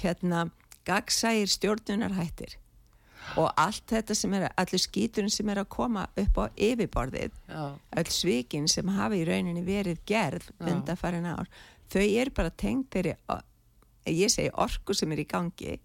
[0.00, 0.46] hérna
[0.88, 2.56] gagsægir stjórnunarhættir
[3.40, 7.64] og allt þetta sem er, allur skíturinn sem er að koma upp á yfirborðið já,
[8.00, 11.48] öll svikin sem hafi í rauninni verið gerð undan farin ár
[11.92, 13.16] þau eru bara tengt þeirri
[14.12, 15.78] ég segi orku sem er í gangi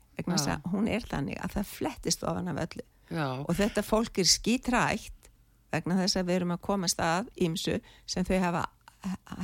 [0.71, 2.85] hún er þannig að það flettist ofan af öllu.
[3.09, 5.29] Já, og þetta fólk er skítrætt
[5.71, 8.63] vegna þess að við erum að komast að ímsu sem þau hafa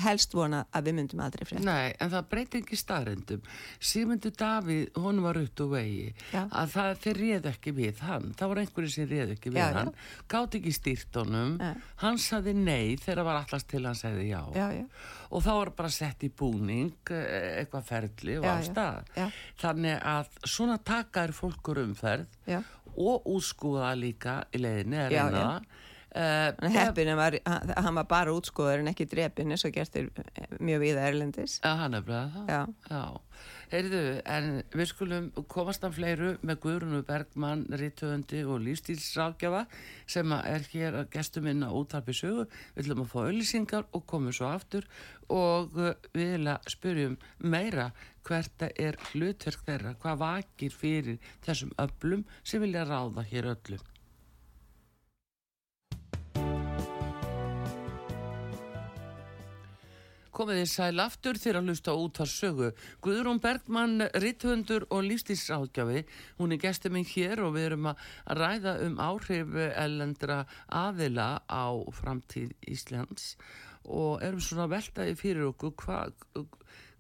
[0.04, 3.44] helst vona að við myndum aldrei frétta Nei, en það breyti ekki staðrendum.
[3.80, 6.42] Sigmundur Davíð, hún var upp úr vegi, Já.
[6.52, 8.28] að það, þeir réð ekki við hann.
[8.36, 9.92] Það var einhverju sem réð ekki við Já, hann.
[10.34, 11.56] Gátt ekki stýrt honum.
[11.62, 11.72] Nei.
[12.04, 14.42] Hann saði nei þegar var allast til hann segði já.
[14.56, 14.86] já, já,
[15.32, 18.68] Og þá var bara sett í búning, eh, eitthvað ferli og Já, á já.
[18.70, 19.14] stað.
[19.16, 19.30] Já.
[19.64, 22.28] Þannig að svona taka er fólkur umferð
[22.96, 25.32] og útskúða líka í leiðinni reyna já.
[25.32, 25.66] það.
[26.16, 30.06] Uh, Heppinu var, hann, hann var bara útskóður en ekki drepin eins og gertir
[30.64, 31.58] mjög viða erlendis.
[31.60, 32.46] Já, hann er bara
[32.88, 33.18] það.
[33.74, 34.02] Heyrðu,
[34.32, 39.66] en við skulum komast af fleiru með Guðrunu Bergmann, rittöfundi og lífstílsrákjafa
[40.08, 42.46] sem er hér að gestum inn á útarpi sögu.
[42.78, 44.88] Við viljum að fá öllisingar og komum svo aftur
[45.28, 47.90] og uh, við vilja spyrjum meira
[48.26, 53.84] hvert er hlutverk þeirra, hvað vakir fyrir þessum öllum sem vilja ráða hér öllum.
[60.36, 62.70] Komið þið sæl aftur þegar að hlusta út að sögu.
[63.06, 66.02] Guðrún Bergmann, ritthundur og lífstísráðgjafi,
[66.42, 68.04] hún er gestur minn hér og við erum að
[68.42, 71.72] ræða um áhrif ellendra aðila á
[72.02, 73.38] framtíð Íslands
[73.86, 76.14] og erum svona veltaði fyrir okkur hvað,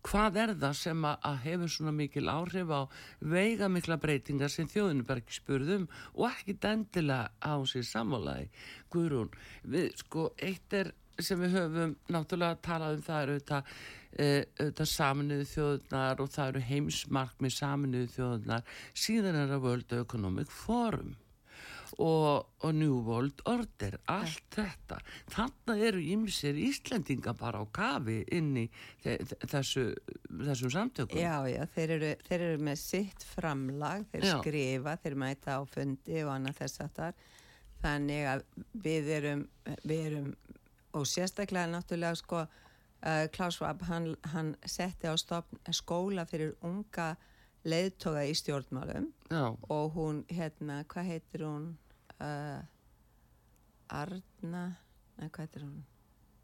[0.05, 2.81] hvað er það sem að hefur svona mikil áhrif á
[3.19, 8.51] veiga mikla breytingar sem ekki spurðum og ekki dendilega á sér samválaði.
[8.93, 13.75] Guðrún, við sko, eitt er sem við höfum náttúrulega talað um það eru auðvitað,
[14.15, 18.73] e, auðvitað saminuðu þjóðunar og það eru heimsmark með saminuðu þjóðunar
[19.05, 21.15] síðan er það World Economic Forum
[22.01, 24.97] og, og New World Order allt þetta.
[25.31, 28.65] Þannig eru ímsir Íslendinga bara á kafi inn í
[29.03, 29.87] þessu,
[30.27, 31.21] þessum samtökum.
[31.21, 34.35] Já, já, þeir eru, þeir eru með sitt framlag, þeir já.
[34.39, 37.23] skrifa þeir mæta á fundi og annað þess að þar
[37.85, 38.45] þannig að
[38.85, 39.47] við erum,
[39.85, 40.29] við erum
[40.95, 47.13] og sérstaklega náttúrulega sko uh, Klaus Schwab hann, hann setti á stopn skóla fyrir unga
[47.65, 49.09] leiðtoga í stjórnmálum.
[49.31, 49.45] Já.
[49.69, 51.67] og hún hérna, hvað heitir hún?
[52.15, 52.61] Uh,
[53.89, 54.65] Arna
[55.19, 55.83] nei, hvað heitir hún?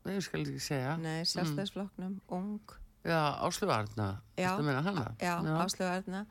[0.05, 0.95] Nei, ég skal ekki segja.
[0.97, 2.21] Nei, sjálfstæðsflokknum, mm.
[2.33, 2.77] ung.
[3.05, 4.07] Já, Áslöfu Arna.
[4.37, 5.35] Já, já, Já.
[5.61, 6.25] Áslöfu Arna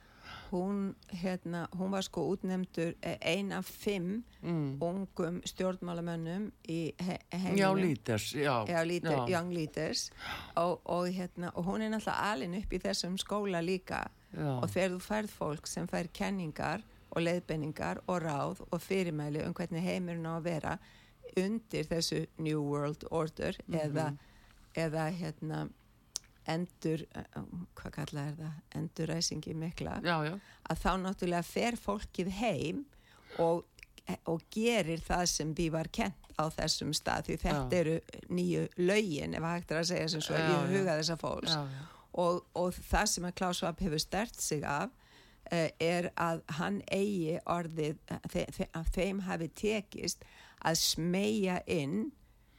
[0.52, 4.82] hún, hérna, hún var sko útnemtur eh, ein af fimm mm.
[4.82, 7.58] ungum stjórnmálamönnum í he heiminum.
[7.58, 8.64] Já, leaders, já.
[8.68, 9.28] Já, leader, já.
[9.28, 10.10] young leaders
[10.56, 14.60] og, og, hérna, og hún er náttúrulega alin upp í þessum skóla líka já.
[14.62, 19.54] og þegar þú færð fólk sem fær kenningar og leiðbenningar og ráð og fyrirmæli um
[19.54, 20.78] hvernig heimurinn á að vera
[21.38, 23.84] undir þessu New World Order mm -hmm.
[23.84, 24.16] eða,
[24.74, 25.68] eða hérna
[26.50, 27.42] endur, eh,
[27.78, 28.56] hvað kalla er það?
[28.80, 30.34] Enduræsingi mikla já, já.
[30.70, 32.84] að þá náttúrulega fer fólkið heim
[33.42, 33.64] og,
[34.30, 37.28] og gerir það sem því var kent á þessum stað.
[37.28, 37.80] Því þetta já.
[37.80, 37.96] eru
[38.32, 41.58] nýju laugin ef hægt er að segja sem svo ég huga þessa fólks.
[42.20, 44.90] Og, og það sem að Klaus Schwab hefur stert sig af
[45.52, 50.24] uh, er að hann eigi orðið að þeim hafi tekist
[50.66, 52.10] að smeja inn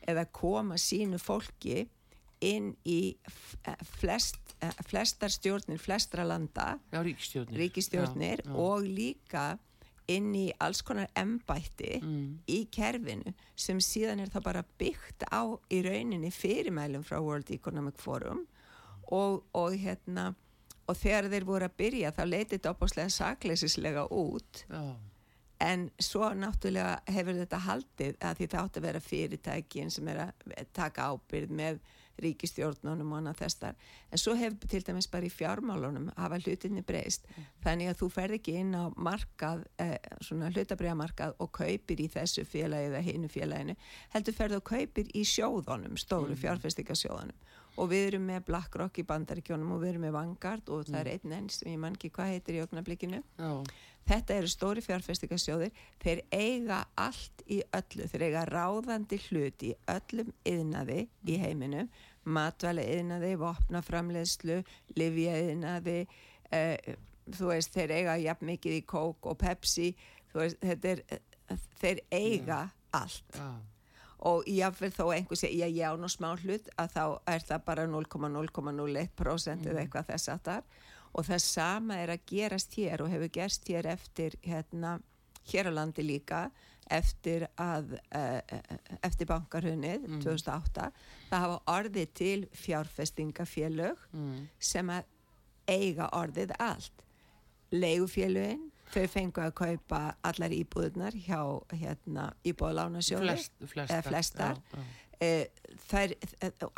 [0.09, 1.85] eða koma sínu fólki
[2.41, 2.99] inn í
[3.67, 8.55] eh, flest, eh, flestar stjórnir, flestra landa já, ríkistjórnir, ríkistjórnir já, já.
[8.55, 9.45] og líka
[10.11, 12.23] inn í alls konar embætti mm.
[12.49, 18.01] í kerfinu sem síðan er það bara byggt á í rauninni fyrirmælum frá World Economic
[18.01, 18.45] Forum
[19.11, 20.31] og, og hérna
[20.89, 24.65] og þegar þeir voru að byrja þá leytið þetta opáslega sakleisislega út
[25.61, 30.23] en svo náttúrulega hefur þetta haldið að því það átt að vera fyrirtækin sem er
[30.25, 31.81] að taka ábyrð með
[32.23, 33.77] ríkistjórnunum og annað þessar
[34.11, 37.47] en svo hefur til dæmis bara í fjármálunum hafa hlutinni breyst mm.
[37.65, 42.45] þannig að þú ferð ekki inn á markað eh, svona hlutabriðamarkað og kaupir í þessu
[42.47, 43.77] félagi eða hinu félaginu
[44.15, 46.41] heldur ferð og kaupir í sjóðunum stóru mm.
[46.45, 50.99] fjárfestikasjóðunum og við erum með BlackRock í bandaríkjónum og við erum með Vanguard og það
[50.99, 51.13] er mm.
[51.13, 53.21] einn enn sem ég man ekki hvað heitir í ögnablikinu
[54.09, 60.31] þetta eru stóri fjárfestikasjóðir þeir eiga allt í öllu þeir eiga ráðandi hlut í öllum
[60.47, 61.43] yðnaði í mm.
[61.45, 61.91] heiminum
[62.23, 64.61] matvæli yðnaði, vopnaframleðslu
[64.99, 65.97] livja yðnaði
[66.51, 66.93] eh,
[67.31, 69.91] þú veist, þeir eiga jafn mikið í Coke og Pepsi
[70.33, 71.03] veist, er,
[71.81, 72.79] þeir eiga mm.
[73.01, 73.51] allt ja
[74.21, 77.85] og jáfnveg þó einhver sé ég já nú smá hlut að þá er það bara
[77.89, 79.79] 0,001% eða mm.
[79.81, 80.75] eitthvað þess að það
[81.11, 84.99] og það sama er að gerast hér og hefur gerst hér eftir hérna
[85.51, 86.43] hér á landi líka
[86.91, 88.39] eftir að uh,
[89.05, 90.19] eftir bankarhunnið mm.
[90.25, 90.89] 2008
[91.29, 94.43] það hafa orðið til fjárfestingafélög mm.
[94.71, 95.09] sem að
[95.71, 97.05] eiga orðið allt
[97.71, 101.39] leigufélögin þau fengu að kaupa allar íbúðunar hjá
[101.71, 104.59] hérna, íbúðalánasjóði Flest, flestar, flestar.
[104.73, 104.99] Já, já.
[105.21, 105.29] E,
[105.87, 106.15] þær,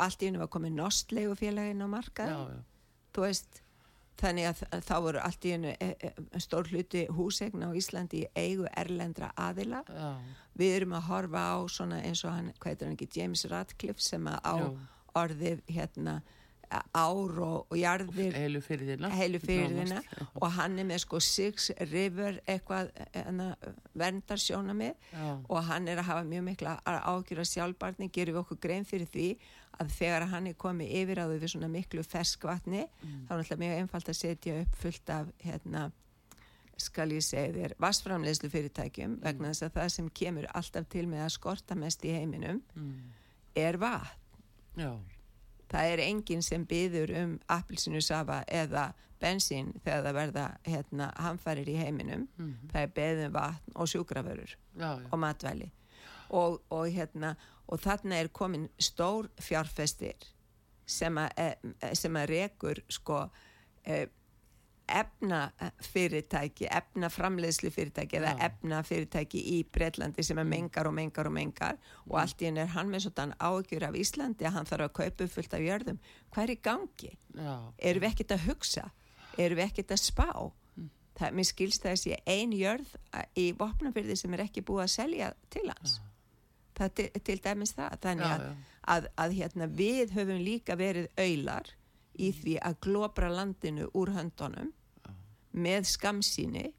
[0.04, 2.34] allt í hennu var komið nostlegu félagin á markað
[3.14, 3.63] þú veist
[4.20, 8.30] þannig að þá voru allt í hennu e, e, stór hluti húsegna á Íslandi í
[8.38, 10.10] eigu erlendra aðila já.
[10.58, 14.04] við erum að horfa á svona eins og hann, hvað heitir hann ekki James Radcliffe
[14.04, 14.54] sem að á
[15.24, 16.20] orðið hérna
[16.94, 20.00] ár og, og jarðir heilu fyrirðina heilu fyrirðina
[20.40, 22.92] og hann er með sko Six River eitthvað
[23.94, 25.10] verndarsjóna með
[25.48, 29.10] og hann er að hafa mjög mikla ágjur að sjálfbarni, gerum við okkur grein fyrir
[29.10, 29.28] því
[29.80, 33.20] að þegar hann er komið yfir á þau við svona miklu ferskvatni mm.
[33.26, 35.88] þá er alltaf mjög einfalt að setja upp fullt af hérna
[36.80, 39.24] skal ég segja þér, vassframlegslu fyrirtækjum mm.
[39.24, 42.94] vegna þess að það sem kemur alltaf til með að skorta mest í heiminum mm.
[43.64, 44.22] er vatn.
[44.74, 44.90] Já
[45.70, 51.78] það er enginn sem byður um appilsinusafa eða bensín þegar það verða hérna, hamfærir í
[51.78, 52.28] heiminum.
[52.36, 52.70] Mm -hmm.
[52.72, 54.56] það er beðum vatn og sjúkraförur
[55.10, 55.70] og matvæli.
[56.28, 57.34] Og, og, hérna,
[57.66, 60.16] og þarna er komin stór fjárfestir
[60.86, 63.30] sem að, eh, sem að rekur sko
[63.84, 64.08] eh,
[64.88, 70.52] efnafyrirtæki efnaframleiðslu fyrirtæki eða efnafyrirtæki í Breitlandi sem er mm.
[70.52, 72.18] mengar og mengar og mengar og mm.
[72.20, 75.28] allt í henn er hann með svona ágjur af Íslandi að hann þarf að kaupa
[75.36, 76.00] fullt af jörðum
[76.34, 77.12] hvað er í gangi?
[77.38, 77.54] Já.
[77.78, 78.84] Erum við ekkert að hugsa?
[79.38, 80.28] Erum við ekkert að spá?
[80.76, 80.90] Mm.
[81.20, 82.96] Það, mér skilst það að sé ein jörð
[83.40, 86.10] í vopnafyrði sem er ekki búið að selja til hans Já.
[86.80, 91.08] það til, til dæmis það þannig Já, að, að, að hérna, við höfum líka verið
[91.16, 91.72] auðlar
[92.18, 94.72] í því að glóbra landinu úr höndunum
[95.04, 95.12] Já.
[95.52, 96.70] með skamsíni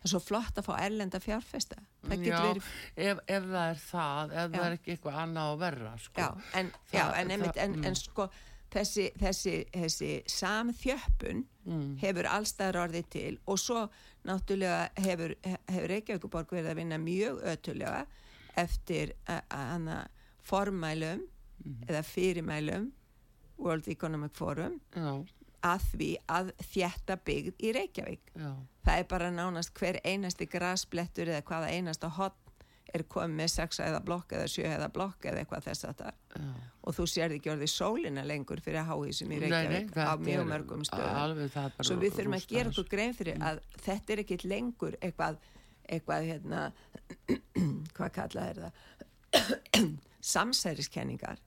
[0.00, 2.68] það er svo flott að fá erlenda fjárfesta já, verið...
[2.96, 4.54] ef, ef það er það ef já.
[4.54, 6.22] það er ekki eitthvað annað að verra sko.
[6.22, 6.28] já,
[6.60, 7.88] en, það, en, einmitt, það, en, mm.
[7.90, 8.28] en sko
[8.70, 11.90] þessi, þessi, þessi samþjöppun mm.
[12.00, 13.82] hefur allstaðar orðið til og svo
[14.28, 18.06] náttúrulega hefur, hefur Reykjavíkuborg verið að vinna mjög ötulega
[18.60, 19.92] eftir að
[20.44, 21.76] formælum mm.
[21.88, 22.88] eða fyrirmælum
[23.60, 25.12] World Economic Forum Já.
[25.70, 28.30] að því að þjætta byggð í Reykjavík.
[28.34, 28.52] Já.
[28.86, 32.46] það er bara nánast hver einasti grasblettur eða hvaða einasta hotn
[32.90, 36.46] er komið með sexa eða blokk eða sjö eða blokk eða eitthvað þess að það
[36.80, 40.12] og þú sér ekki orðið sólina lengur fyrir að háið sem í Reykjavík nei, á
[40.18, 41.84] mjög mörgum stöðum.
[41.86, 45.38] svo við þurfum að gera okkur grein fyrir að þetta er ekki lengur eitthvað
[45.90, 46.64] eitthvað hérna
[47.96, 48.72] hvað kallað er það?
[50.34, 51.38] Samsæriskenningar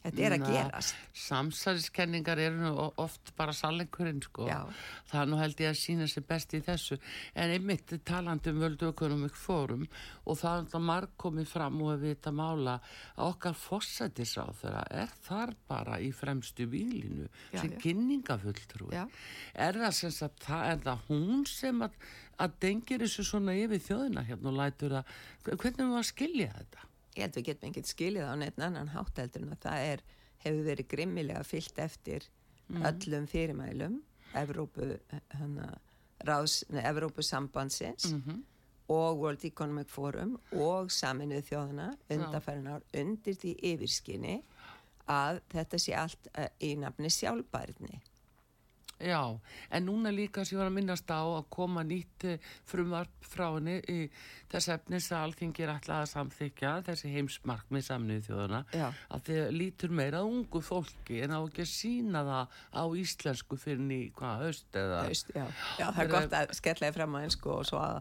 [0.00, 1.00] Þetta er að gerast.
[1.26, 2.70] Samsæðiskenningar eru
[3.02, 4.46] oft bara sallengurinn sko.
[4.48, 4.62] Já.
[5.10, 6.96] Það nú held ég að sína sér best í þessu.
[7.34, 9.84] En einmitt talandi um World Economic Forum
[10.24, 14.84] og það er alltaf marg komið fram og við þetta mála að okkar fósættisáð þeirra
[15.02, 19.04] er þar bara í fremstu výlinu sem kynningafulltrúi.
[19.52, 21.98] Er það sem sagt, það er það hún sem að,
[22.40, 25.18] að dengir þessu svona yfir þjóðina hérna og lætur það,
[25.50, 26.89] hvernig er það að skilja þetta?
[27.16, 30.04] Ég held að við getum ekkert skilið á neitt annan hátteldur en það er,
[30.44, 32.28] hefur verið grimmilega fyllt eftir
[32.68, 32.84] mm.
[32.90, 33.98] öllum fyrirmælum
[34.38, 34.92] Evrópu
[35.34, 35.72] hana,
[36.22, 38.42] ráðs, nei, Evrópu sambandsins mm -hmm.
[38.94, 44.42] og World Economic Forum og saminuð þjóðana undanfærin ár undir því yfirskinni
[45.08, 48.00] að þetta sé allt uh, í nafni sjálfbærni
[49.00, 49.40] Já,
[49.72, 53.46] en núna líka sem ég var að minnast á að koma nýtt eh, frumvarp frá
[53.54, 53.98] henni í
[54.50, 58.86] þess efnis að alltingir ætla að samþykja þessi heimsmark með samniðu þjóðuna já.
[59.14, 63.82] að þið lítur meira ungu fólki en á ekki að sína það á íslensku fyrir
[63.86, 65.46] ný, hvað, höst eða Höst, já.
[65.78, 67.98] já, það er gott að skella þið fram á einsku og svo að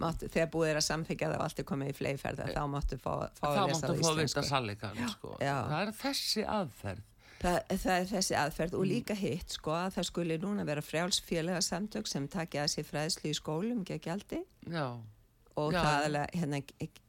[0.00, 3.00] máttu, þegar búið er að samþykja það og allt er komið í fleiðferð þá máttu
[3.02, 4.48] fá, fá að lesa það í íslensku
[5.16, 5.36] sko.
[5.40, 7.09] Það er þessi aðferð
[7.40, 8.90] Það, það er þessi aðferð og mm.
[8.90, 13.30] líka hitt sko að það skulle núna vera frjálsfélaga samtök sem takja að sér fræðslu
[13.30, 14.42] í skólum ekki aldrei
[15.56, 15.80] og Já.
[15.80, 16.60] það er hérna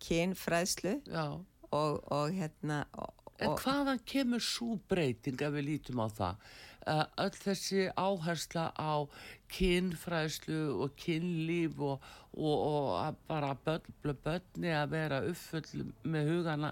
[0.06, 6.50] kynfræðslu og, og hérna og, En hvaðan kemur svo breyting ef við lítum á það?
[6.90, 9.06] Öll þessi áhersla á
[9.52, 16.72] kynfræðslu og kynlíf og, og, og bara börn, börni að vera uppfull með hugana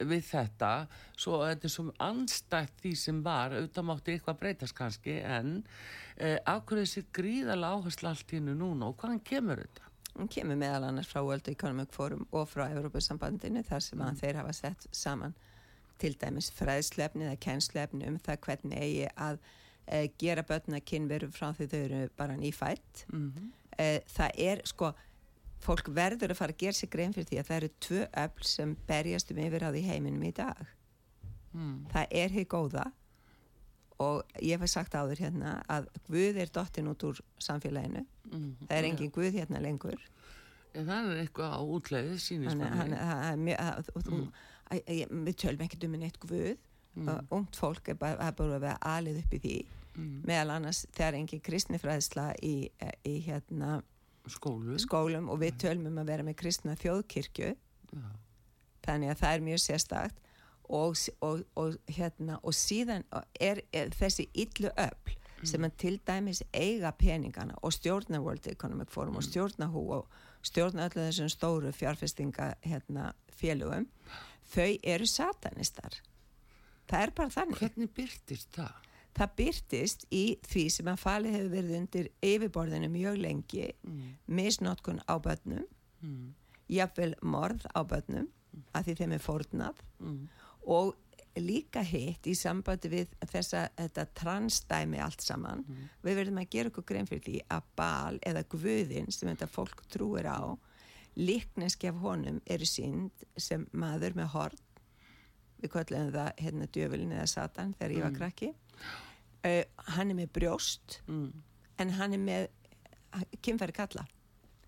[0.00, 0.70] við þetta
[1.18, 6.38] svo þetta er svo anstætt því sem var auðvitað mátti eitthvað breytast kannski en uh,
[6.46, 9.86] ákveður þessi gríðala áhersla allt innu núna og hvaðan kemur þetta?
[10.16, 14.18] Hún kemur meðal annars frá World Economic Forum og frá Európa-sambandinu þar sem mm.
[14.22, 15.36] þeir hafa sett saman
[16.00, 19.38] til dæmis fræðslefni eða kænslefni um það hvernig eigi að
[19.86, 23.48] e, gera börna kynveru frá því þau eru bara nýfætt mm -hmm.
[23.78, 24.92] e, það er sko
[25.60, 28.44] fólk verður að fara að gera sig grein fyrir því að það eru tvö öll
[28.44, 30.64] sem berjast um yfir á því heiminum í dag
[31.52, 31.86] mm.
[31.92, 32.86] það er hér góða
[34.00, 38.54] og ég hef sagt á þér hérna að Guð er dottin út úr samfélaginu mm.
[38.68, 40.00] það er engin Guð hérna lengur
[40.74, 44.30] en það er eitthvað á útleiðið sínist mm.
[44.70, 46.56] Við tölum ekkert um eitt Guð
[46.94, 47.28] mm.
[47.30, 49.56] ungt fólk er bara, er bara að vera alið upp í því
[49.96, 50.16] mm.
[50.28, 52.54] meðal annars þegar engin kristnifræðsla í,
[53.06, 53.80] í hérna
[54.30, 54.76] Skólu.
[54.78, 58.10] skólum og við tölum um að vera með kristna þjóðkirkju Já.
[58.84, 60.20] þannig að það er mjög sérstakt
[60.70, 63.06] og, og, og, hérna, og síðan
[63.40, 65.16] er, er þessi illu öfl
[65.48, 70.18] sem að til dæmis eiga peningana og stjórna World Economic Forum og stjórna hú og
[70.44, 73.88] stjórna öllu þessum stóru fjárfestinga hérna, félögum
[74.50, 76.00] þau eru satanistar.
[76.90, 77.60] Það er bara þannig.
[77.62, 78.78] Hvernig byrtist það?
[79.16, 83.68] það byrtist í því sem að falið hefur verið undir yfirborðinu mjög lengi.
[84.26, 85.66] Misnotkun á börnum.
[86.00, 86.32] Mm.
[86.70, 88.30] jafnvel morð á börnum
[88.72, 89.80] að því þeim er fórnað.
[90.00, 90.28] Mm.
[90.64, 90.96] og
[91.36, 93.68] líka hitt í sambandi við þessa,
[94.18, 95.62] transdæmi allt saman.
[96.02, 99.84] Við verðum að gera okkur grein fyrir því að bal eða guðin sem þetta fólk
[99.92, 100.56] trúir á
[101.20, 104.62] líkneski af honum eru sínd sem maður með horn.
[105.60, 108.52] Við kallum það hérna djöfulin eða satan þegar ég var krakki.
[109.44, 109.62] Uh,
[109.96, 111.30] hann er með brjóst Mm.
[111.80, 112.48] en hann er með
[113.42, 114.06] kynfæri kalla.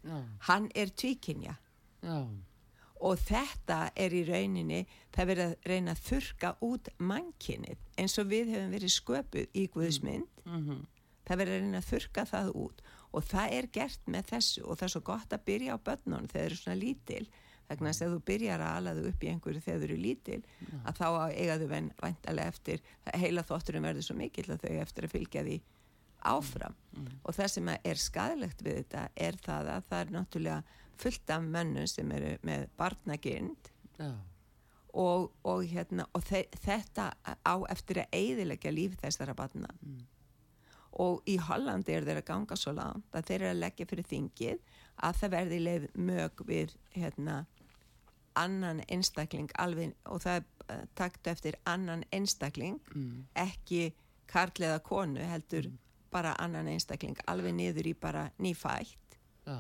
[0.03, 0.17] Já,
[0.49, 1.53] hann er tvíkinja
[2.03, 2.17] já,
[3.01, 4.81] og þetta er í rauninni
[5.15, 9.69] það verið að reyna að þurka út mannkinnið eins og við hefum verið sköpuð í
[9.71, 10.81] Guðismynd mhm,
[11.29, 12.83] það verið að reyna að þurka það út
[13.13, 16.29] og það er gert með þessu og það er svo gott að byrja á börnunum
[16.29, 17.25] þegar þeir eru svona lítil
[17.73, 20.41] þess að ef þú byrjar að ala þau upp í einhverju þegar þau eru lítil
[20.83, 22.83] að þá eiga þau venn væntalega eftir
[23.15, 25.61] heila þótturum verður svo mikill að þau eftir að fylgja því
[26.33, 26.75] áfram.
[27.27, 30.63] Og það sem er skadilegt við þetta er það að það er náttúrulega
[31.03, 34.13] fullt af mönnum sem eru með barnagirnd já,
[34.93, 37.09] og, og, hérna, og þe þetta
[37.43, 39.73] á eftir að eiðilegja líf þessara barna
[41.01, 44.09] og í Hollandi er þeir að ganga svo langt að þeir eru að leggja fyrir
[44.11, 44.63] þingið
[45.09, 47.37] að það verði leið mög við hérna,
[48.39, 53.93] annan einstakling alveg, og það er uh, takt eftir annan einstakling mm, ekki
[54.31, 55.71] karl eða konu heldur
[56.13, 59.17] bara annan einstakling alveg niður í bara nýfætt.
[59.49, 59.59] Já,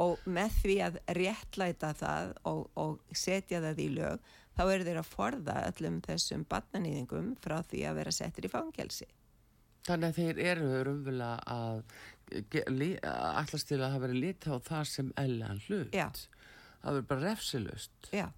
[0.00, 5.00] og með því að réttlæta það og, og setja það í lög þá eru þeir
[5.00, 9.08] að forða öllum þessum barnanýðingum frá því að vera settir í fangelsi.
[9.88, 11.82] Þannig að þeir eru raunverulega að
[12.30, 12.82] að
[13.40, 15.94] ætlast til að hafa verið lítið á það sem ellan hlut.
[15.96, 16.10] Já.
[16.80, 18.10] Það verður bara refsilust.
[18.14, 18.28] Já,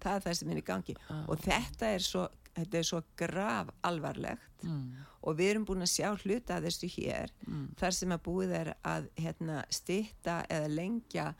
[0.00, 1.24] það er það sem er í gangi Ah.
[1.28, 4.92] og þetta er svo, þetta er svo graf alvarlegt Mm.
[5.24, 7.68] og við erum búin að sjá hluta af þessu hér Mm.
[7.76, 11.34] þar sem að búið er að hérna, stýtta eða lengja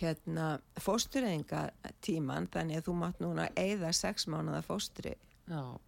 [0.00, 1.70] hérna, fóstureyðinga
[2.00, 5.14] tíman þannig að þú mátt núna eigða sex mánuða fóstri
[5.48, 5.78] Já,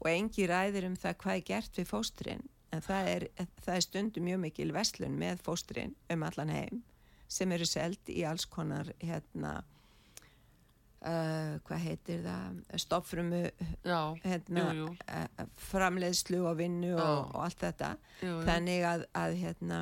[0.00, 2.46] og engi ræðir um það hvað er gert við fóstrin.
[2.70, 3.26] En það er,
[3.64, 6.82] það er stundum mjög mikil veslun með fóstrin um allan heim
[7.30, 9.60] sem eru seld í alls konar hérna
[11.06, 12.58] uh, hvað heitir það?
[12.84, 17.94] Stopfrumu já, hérna, uh, framleiðslu og vinnu og, og allt þetta.
[18.20, 18.42] Jú, jú.
[18.48, 19.80] þannig að, að hérna,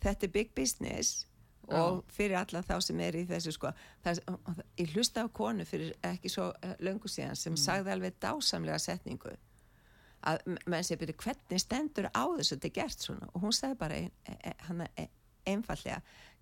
[0.00, 1.26] þetta er big business
[1.70, 3.70] og fyrir alla þá sem er í þessu sko
[4.02, 4.18] það,
[4.80, 9.36] ég hlusta á konu fyrir ekki svo uh, löngu síðan sem sagði alveg dásamlega setningu
[10.26, 13.28] að menn sé byrja hvernig stendur á þessu þetta er gert svona?
[13.34, 15.06] Og hún sagði bara ein, e, hana, e,
[15.48, 16.00] einfallega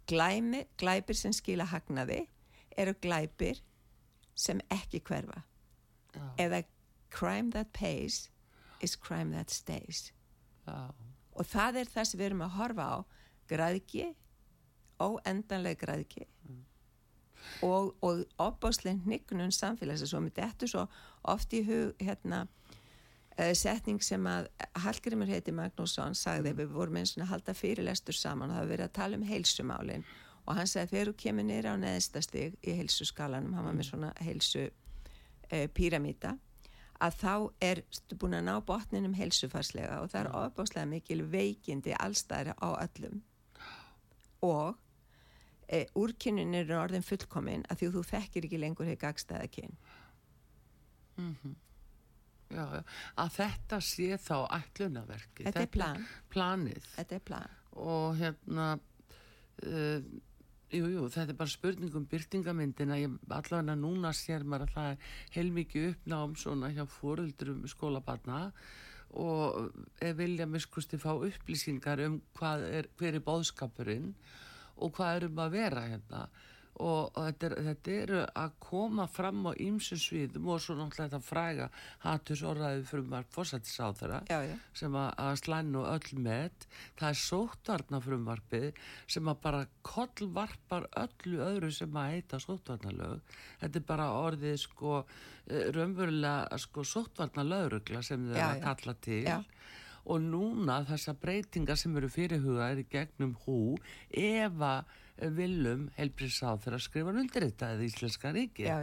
[0.08, 2.24] glæmi, glæpir sem skila hagnaði
[2.78, 3.60] eru glæpir
[4.38, 5.42] sem ekki hverfa.
[6.14, 6.62] Já, eða
[7.10, 8.30] crime that pays
[8.80, 10.12] is crime that stays.
[10.66, 10.90] Já,
[11.38, 12.98] og það er það sem við erum að horfa á
[13.48, 14.08] græðki
[14.98, 16.26] óendanlega græðki
[17.62, 20.14] og, og opbáslega hnignun samfélagsins.
[20.14, 20.86] Og mér dettur svo
[21.22, 22.46] oft í hug hérna
[23.38, 24.48] uh, setning sem að
[24.82, 28.88] Hallgrimur heiti Magnússon sagði við vorum eins og halda fyrirlestur saman og það var verið
[28.88, 30.04] að tala um heilsumálin.
[30.48, 34.12] Og hann sagði þegar þú kemur nýra á neðstastig í heilsuskalanum, hann var með svona
[34.24, 36.34] heilsu uh, píramíta
[36.98, 41.94] að þá er stu búin að ná botninum heilsufarslega og það er ofbáslega mikil veikindi
[41.94, 43.20] allstæðri á öllum.
[44.42, 44.74] Og
[45.70, 49.78] e, úrkynnin er orðin fullkomin að því þú þekkir ekki lengur hefur gagstæða kyn
[52.54, 52.82] já,
[53.24, 55.46] að þetta sé þá ætlunaverki.
[55.46, 56.10] Þetta er plan.
[56.32, 56.90] Planið.
[56.96, 60.00] þetta er plan og hérna uh,
[60.72, 64.90] jú, jú, þetta er bara spurning um byrtingamyndina ég, allavega núna sér maður að það
[64.90, 68.42] er heilmikið uppnám svona hjá fóruldrum skólabarna
[69.18, 69.72] og
[70.18, 74.12] vilja miskusti fá upplýsingar um er, hver er bóðskapurinn
[74.84, 76.26] og hvað er um að vera hérna
[76.78, 81.20] og, þetta, er, þetta eru að koma fram á ýmsum sviðum og svo náttúrulega þetta
[81.26, 81.68] fræga
[82.04, 84.20] hattus orðaði frumvar fórsættisáþara
[84.76, 86.68] sem að, að slænu öll með
[86.98, 93.82] það er sótvarna frumvarpið sem að bara kollvarpar öllu öðru sem að heita sótvarnalög þetta
[93.82, 99.24] er bara orðið sko eh, raunverulega sko sótvarna lögrugla sem þau að kalla til.
[99.26, 99.42] Já.
[100.08, 103.76] og núna þessar breytingar sem eru fyrirhugaðir í gegnum hú
[104.08, 104.96] ef að
[105.38, 108.78] viljum helbriðsáð þegar skrifa undir þetta eða Íslenska ríki já,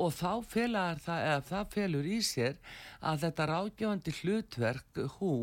[0.00, 2.60] og þá félagar það, það félur í sér
[3.04, 5.34] að þetta ráðgjöfandi hlutverk hú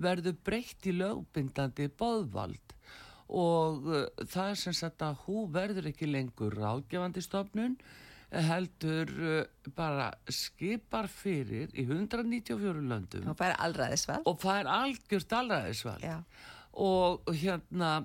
[0.00, 2.72] verður breytt í lögbindandi boðvald.
[3.34, 7.76] Og uh, það er sem sagt að hú verður ekki lengur ráðgjöfandi stofnun
[8.34, 13.28] heldur uh, bara skipar fyrir í 194 löndum.
[13.30, 16.18] Og fær allraðisvald og fær algjört allraðisvald Já.
[16.72, 17.96] og hérna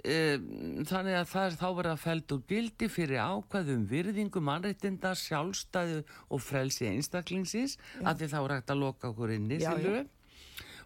[0.00, 6.00] þannig að það er þá verið að felda úr gildi fyrir ákvæðum virðingu, mannreitinda, sjálfstæðu
[6.30, 10.00] og frelsi einstaklingsins að því þá er hægt að loka okkur Já, skilurðu.
[10.00, 10.08] já.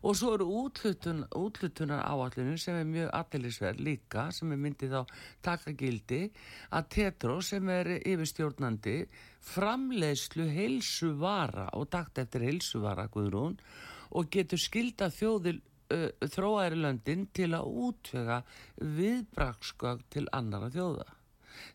[0.05, 5.03] og svo eru útlutun, útlutunar áallinu sem er mjög aðeinsverð líka sem er myndið á
[5.43, 6.31] taka gildi
[6.71, 8.97] að Tetro sem er yfirstjórnandi
[9.41, 13.57] framleiðslu heilsuvara og dagt eftir heilsuvara Guðrún
[14.15, 15.61] og getur skilda þjóðil
[15.93, 18.41] uh, þróæri löndin til að útvega
[18.81, 21.11] viðbraksgögg til annara þjóða.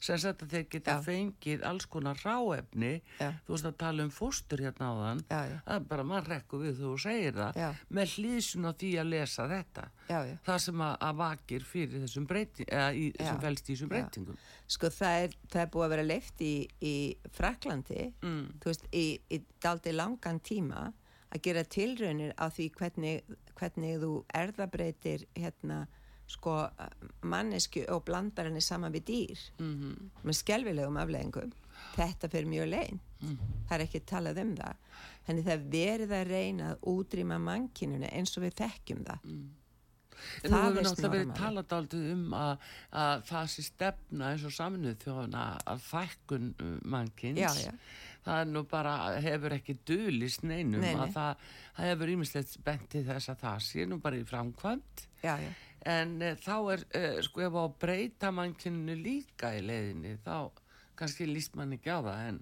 [0.03, 1.03] Sem sagt að þeir geta Já.
[1.05, 3.29] fengið alls konar ráefni Já.
[3.47, 5.21] þú veist að tala um fóstur hérna áðan.
[5.31, 5.55] Já, já.
[5.63, 9.45] það er bara mann rekku við þú segir það með hlýðsun á því að lesa
[9.53, 9.85] þetta.
[10.49, 14.41] Það sem að, að vakir fyrir þessum breyting eða í, sem fælst í þessum breytingum.
[14.75, 16.53] Sko það er, það er búið að vera leift í,
[16.83, 16.95] í
[17.39, 18.45] Fraklandi Mm.
[18.59, 20.89] þú veist, í, í daldi langan tíma
[21.29, 25.83] að gera tilraunir á því hvernig, hvernig þú erðabreytir hérna
[26.29, 26.55] sko
[27.25, 29.45] mannesku og blandar henni saman við dýr.
[29.59, 31.53] Mm með skelvilegum afleðingum
[31.95, 33.35] þetta fyrir mjög lein Mm.
[33.67, 34.75] það er ekki talað um það.
[35.27, 39.25] Henni það er verið að reyna að útrýma mannkinuna eins og við þekkjum það.
[39.29, 42.69] En nú Það hefur náttúrulega verið talað aldrei um að,
[43.01, 45.43] að það sé stefna eins og saminuð þjóðana
[45.73, 47.73] að fækkun uh, mannkins Já, já.
[48.25, 48.93] Það er nú bara,
[49.23, 51.01] hefur ekki dulist neinum Nei, nei.
[51.05, 51.47] að það,
[51.77, 55.49] það hefur ímislegt bentið þess að það sé nú bara í framkvæmt já, já,
[55.93, 60.51] en e, þá er, e, sko ef á að breyta mannkyninu líka í leiðinni þá
[60.99, 62.39] kannski líst mann ekki á það en,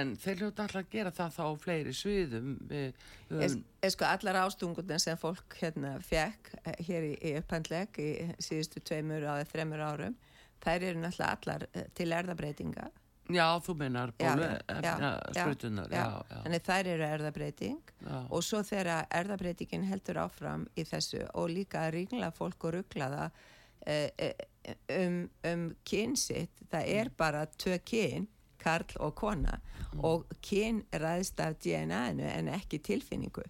[0.00, 3.96] en þeir hljóta alltaf að gera það þá á fleiri sviðum við, við Es, es
[3.98, 9.20] sko allar ástungunar sem fólk hérna fekk eh, hér í, í upphandleg í síðustu tveimur
[9.28, 10.16] eða þremur árum
[10.64, 12.88] þær eru náttúrulega allar eh, til erðabreitinga
[13.32, 15.90] já, þú meinar já, já, sprutunar
[16.30, 18.16] þannig þær eru erðabreiting Já.
[18.30, 23.10] og svo þegar erðabreitingin heldur áfram í þessu og líka að ringla fólk og ruggla
[23.14, 23.42] það
[23.86, 25.20] eh, eh, um,
[25.50, 28.30] um kynsitt það er bara tvö kyn
[28.66, 29.60] karl og kona
[30.02, 33.44] og kyn ræðist af DNA-inu en ekki tilfinningu.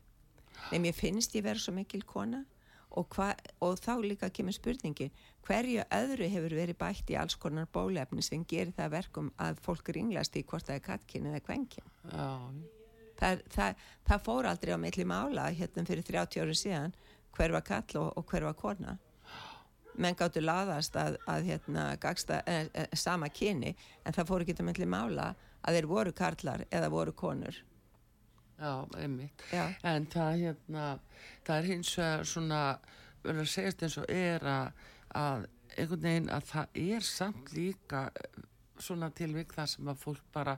[0.70, 2.42] Nei, mér finnst ég vera svo mikil kona
[2.96, 3.32] og, hva,
[3.64, 5.12] og þá líka kemur spurningin
[5.46, 9.60] hverju öðru hefur verið bætt í alls konar bólefni sem gerir það að verkum að
[9.62, 11.92] fólk ringlast í hvort það er kattkyn eða kvenkyn.
[12.10, 12.30] já,
[13.16, 16.96] Það, það, það fór aldrei á milli mála hérna fyrir 30 ári síðan
[17.36, 18.96] hver var kall og, og hver var kona.
[19.96, 23.72] Menn gáttu laðast að, að hérna, gagsta, eh, eh, sama kyni
[24.04, 25.30] en það fór ekki á milli mála
[25.64, 27.62] að þeir voru karlar eða voru konur.
[28.58, 29.64] Já, einmitt Já.
[29.82, 30.86] en það hérna
[31.46, 32.62] það er hins vegar svona
[33.26, 34.82] verður að segjast eins og er að,
[35.18, 35.46] að
[35.76, 38.42] einhvern veginn að það er samt líka eh,
[38.78, 40.56] svona tilvik það sem að fólk bara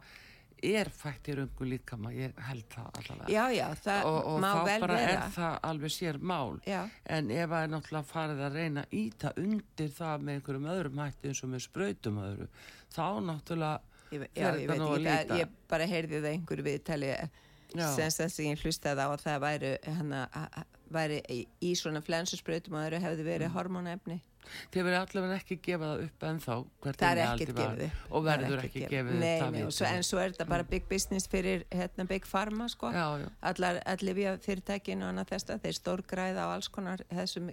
[0.59, 4.49] er fætt í röngu líkama, ég held það allavega Já, já, það og, og má
[4.49, 5.13] þá vel bara vera.
[5.13, 6.81] er það alveg sér mál Já.
[7.15, 11.03] en ef að er náttúrulega farið að reyna að íta undir það með einhverjum öðrum
[11.05, 12.49] hætti eins og með sprautum öðru
[12.91, 13.79] þá náttúrulega
[14.11, 17.29] já, ég veit ekki, það, ég bara heyrði það einhverju viðtali Já.
[17.75, 20.23] Sem þess að ég hlustaði á að það væri, hana,
[20.91, 23.57] væri í, í svona flensusbrautum og það hefði verið Mm.
[23.59, 24.21] hormónaefni.
[24.73, 26.55] Þið verður allavega ekki gefað upp ennþá
[26.97, 29.25] Það er ekkert gefið og er verður ekki gefið
[29.91, 32.89] en svo er þetta bara big business fyrir hérna, big pharma, sko.
[32.89, 33.29] Já, já.
[33.51, 37.51] Allar, allir við fyrirtækinu og annað þess að þeir stórgræða á alls konar þessum,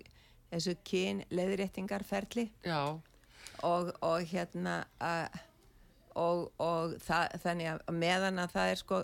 [0.53, 2.47] þessu kyn leðréttingarferli
[3.63, 5.35] og, og hérna að,
[6.15, 9.03] og, og það, þannig að meðan að það er sko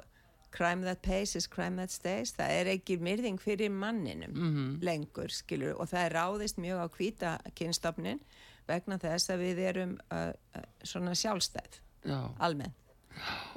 [0.52, 2.34] crime that pays is crime that stays.
[2.36, 4.82] Það er ekki myrðing fyrir manninum Mhm.
[4.84, 8.20] lengur skilur og það er ráðist mjög á hvíta kynstofnin
[8.68, 12.74] vegna þess að við erum uh, uh, svona sjálfstæð já, almennt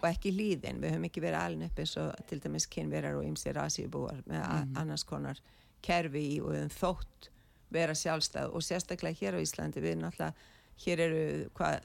[0.02, 3.24] og ekki líðin, við höfum ekki verið alin upp eins og til dæmis kynverar og
[3.24, 5.38] ymsir asíubúar með mm annars konar
[5.82, 7.28] kerfi í og við höfum þótt
[7.70, 8.50] vera sjálfstæð.
[8.54, 10.34] Og sérstaklega hér á Íslandi við náttúrulega,
[10.84, 11.80] hér eru hvað,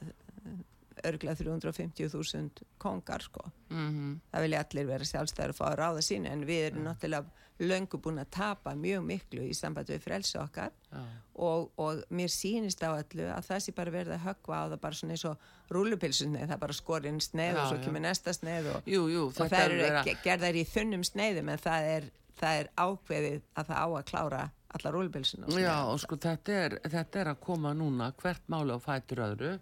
[1.08, 3.44] örgla 350.000 kongar sko.
[3.70, 7.24] Mhm, það vilja allir vera sjálfstæður og fá að ráða sínu en við erum náttúrulega
[7.60, 10.70] löngu búin að tapa mjög miklu í samband við frelsi okkar.
[10.92, 11.02] Já,
[11.44, 14.80] og, og mér sýnist á allu að það sé bara verið að höggva á það
[14.80, 18.70] bara svona eins og rúlupilsusneið, það bara skorinn sneið Já, og svo kemur næsta sneið
[18.74, 22.08] og, jú, jú, og það er eru vera- gerðar í þunnum sneiðum en það er,
[22.40, 26.78] það er ákveðið að það á að klára alla rúlupilsuna Já, og sko þetta er,
[26.96, 29.52] þetta er að koma núna hvert máli á fætur öðru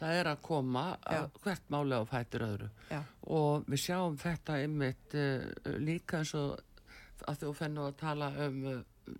[0.00, 2.70] það er að koma að hvert máli á fætur öðru.
[2.90, 3.00] Já.
[3.36, 6.58] og við sjáum þetta einmitt uh, líka eins og
[7.28, 8.78] að þú fennu að tala um uh,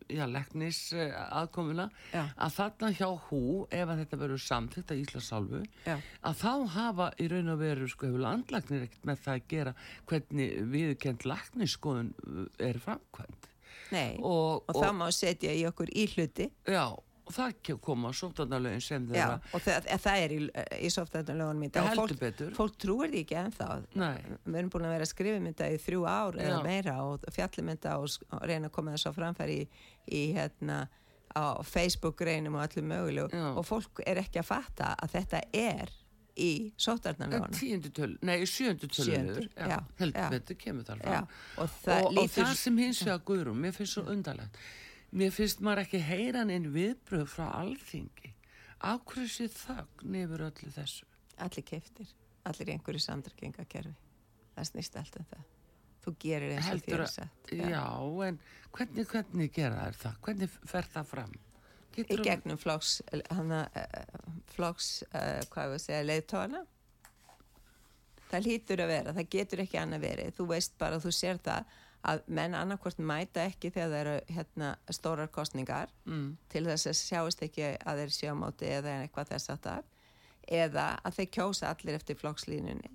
[0.08, 1.10] já, leknis uh,
[1.40, 2.24] aðkomuna Já.
[2.36, 7.28] að þarna hjá hú ef að þetta verður samþýtt að Íslasálfu að þá hafa í
[7.32, 9.76] raun og veru sko hefur landlagnir ekkert með það að gera
[10.10, 13.50] hvernig viðkend laknisskoðun uh, er framkvæmt
[13.90, 16.46] Nei, og, og, það má setja í okkur í hluti.
[16.68, 16.84] Já,
[17.30, 20.40] og það koma sótarnalögin sem Já, þeirra og það, það er í,
[20.86, 21.90] í softarnalögunum í dag.
[21.94, 23.68] Og fólk, fólk trúir því ekki ennþá.
[23.94, 24.16] Nei.
[24.44, 26.62] við erum búin að vera að skrifa mynda í þrjú ár eða Já.
[26.66, 29.68] meira og fjallmynda og, sk- og reyna að koma þess á framfæri í,
[30.10, 30.82] í hérna
[31.30, 33.30] á Facebook reynum og allir mögulegu.
[33.30, 33.48] Já.
[33.54, 35.92] og fólk er ekki að fatta að þetta er
[36.40, 39.78] í sótarnalögunum tíundu töl, nei, sjöundu Sjöundu, töluður já, já.
[39.98, 41.26] heldur betur kemur þar Já, fram.
[41.56, 41.64] og
[41.94, 44.56] og, og það sem hins vegar guðrum, mér finnst svo undarlegt
[45.12, 48.32] mér finnst maður ekki heyra einn viðbröð frá alþingi.
[49.28, 51.04] Sé þögn yfir öllu þessu?
[51.40, 52.08] Allir keiftir,
[52.48, 53.92] allir í einhverju samdryggingakerfi
[54.56, 55.44] það snýst allt um það.
[56.00, 57.84] Þú gerir eins og Heldur þér að- er sett já.
[58.28, 58.38] en
[58.72, 60.18] hvernig, hvernig gera þær það?
[60.24, 61.32] Hvernig fer það fram?
[61.90, 66.64] Í Geturðu- gegnum flokks hana, uh, flokks, uh, hvað við segja, leiðtóana
[68.30, 70.32] það hlýtur að vera, það getur ekki annað verið.
[70.38, 71.64] Þú veist bara, þú sér það
[72.08, 76.98] að menn annarkvort mæta ekki þegar það eru hérna, stórar kostningar mm, til þess að
[77.00, 79.88] sjáist ekki að þeir séu á móti eða eitthvað þess að það
[80.60, 82.94] eða að þeir kjósa allir eftir flokkslínunni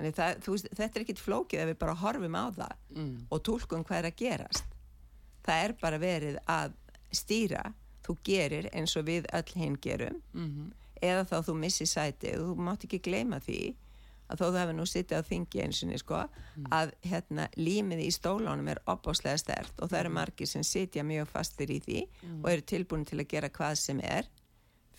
[0.00, 3.42] þannig það, þú þetta er ekkit flókið ef við bara horfum á það mm, og
[3.44, 4.76] tólkum hvað er að gerast.
[5.44, 6.74] Það er bara verið að
[7.12, 7.62] stýra
[8.06, 10.70] þú gerir eins og við öll hinn gerum mm,
[11.04, 13.60] eða þá þú missir sæti og þú mátt ekki gleyma því
[14.30, 16.24] að þó þú hefur nú sittið á þingi einsinni sko,
[16.70, 21.30] að hérna límið í stólánum er opáslega stert og það eru margir sem sitja mjög
[21.32, 22.02] fastir í því
[22.42, 24.28] og eru tilbúin til að gera hvað sem er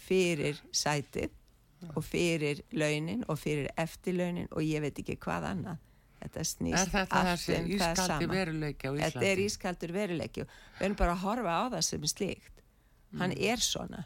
[0.02, 1.38] fyrir sætið
[1.96, 5.88] og fyrir launin og fyrir eftirlaunin og ég veit ekki hvað annað.
[6.22, 8.34] Þetta er snýst allt um það ískaldi sama.
[8.36, 10.44] veruleiki á þetta er ískaldur veruleiki.
[10.46, 12.62] Og við erum bara að horfa á það sem slíkt.
[13.18, 14.04] Hann er svona.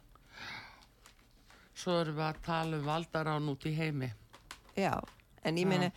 [1.76, 4.14] Svo erum við að tala um valdarán út í heimi.
[4.80, 4.96] Já,
[5.46, 5.92] en ég meina,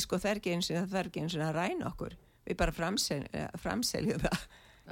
[0.00, 2.18] sko það er ekki eins og það er ekki eins og að ræna okkur.
[2.44, 3.22] Við bara framsel,
[3.60, 4.44] framseljum það.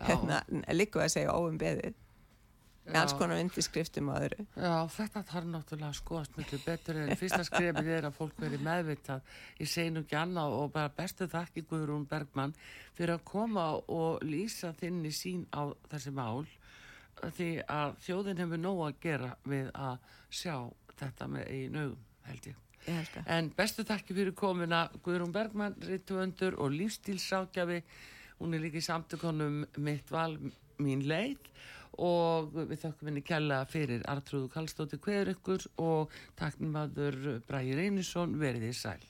[0.09, 0.39] Hérna,
[0.73, 1.99] líka að segja óum beðið.
[2.83, 4.45] Með alls konar undirskriftum og öðru.
[4.59, 8.59] Já, þetta þarf náttúrulega að skoðast miklu betur en fyrsta skrefið er að fólk veri
[8.59, 9.29] meðvitað.
[9.61, 12.57] Ég segi nú ekki annað og bara bestu þakki Guðrún Bergmann
[12.97, 16.43] fyrir að koma og lýsa þinni sín á þessi mál
[17.23, 20.57] því að þjóðin hefur nóg að gera við að sjá
[20.99, 22.72] þetta með í nögum held ég
[23.31, 27.83] En bestu þakki fyrir komuna Guðrún Bergmann, rittuöndur og lífstílsákjafi.
[28.41, 30.35] Hún er líka í samtökunum mitt val
[30.83, 31.51] mín leið
[32.03, 38.39] og við þakkum henni kella fyrir Artrúðu Kallstóttir Kveður ykkur og takknum aður Bræði Reynisson
[38.41, 39.03] veriði sæl.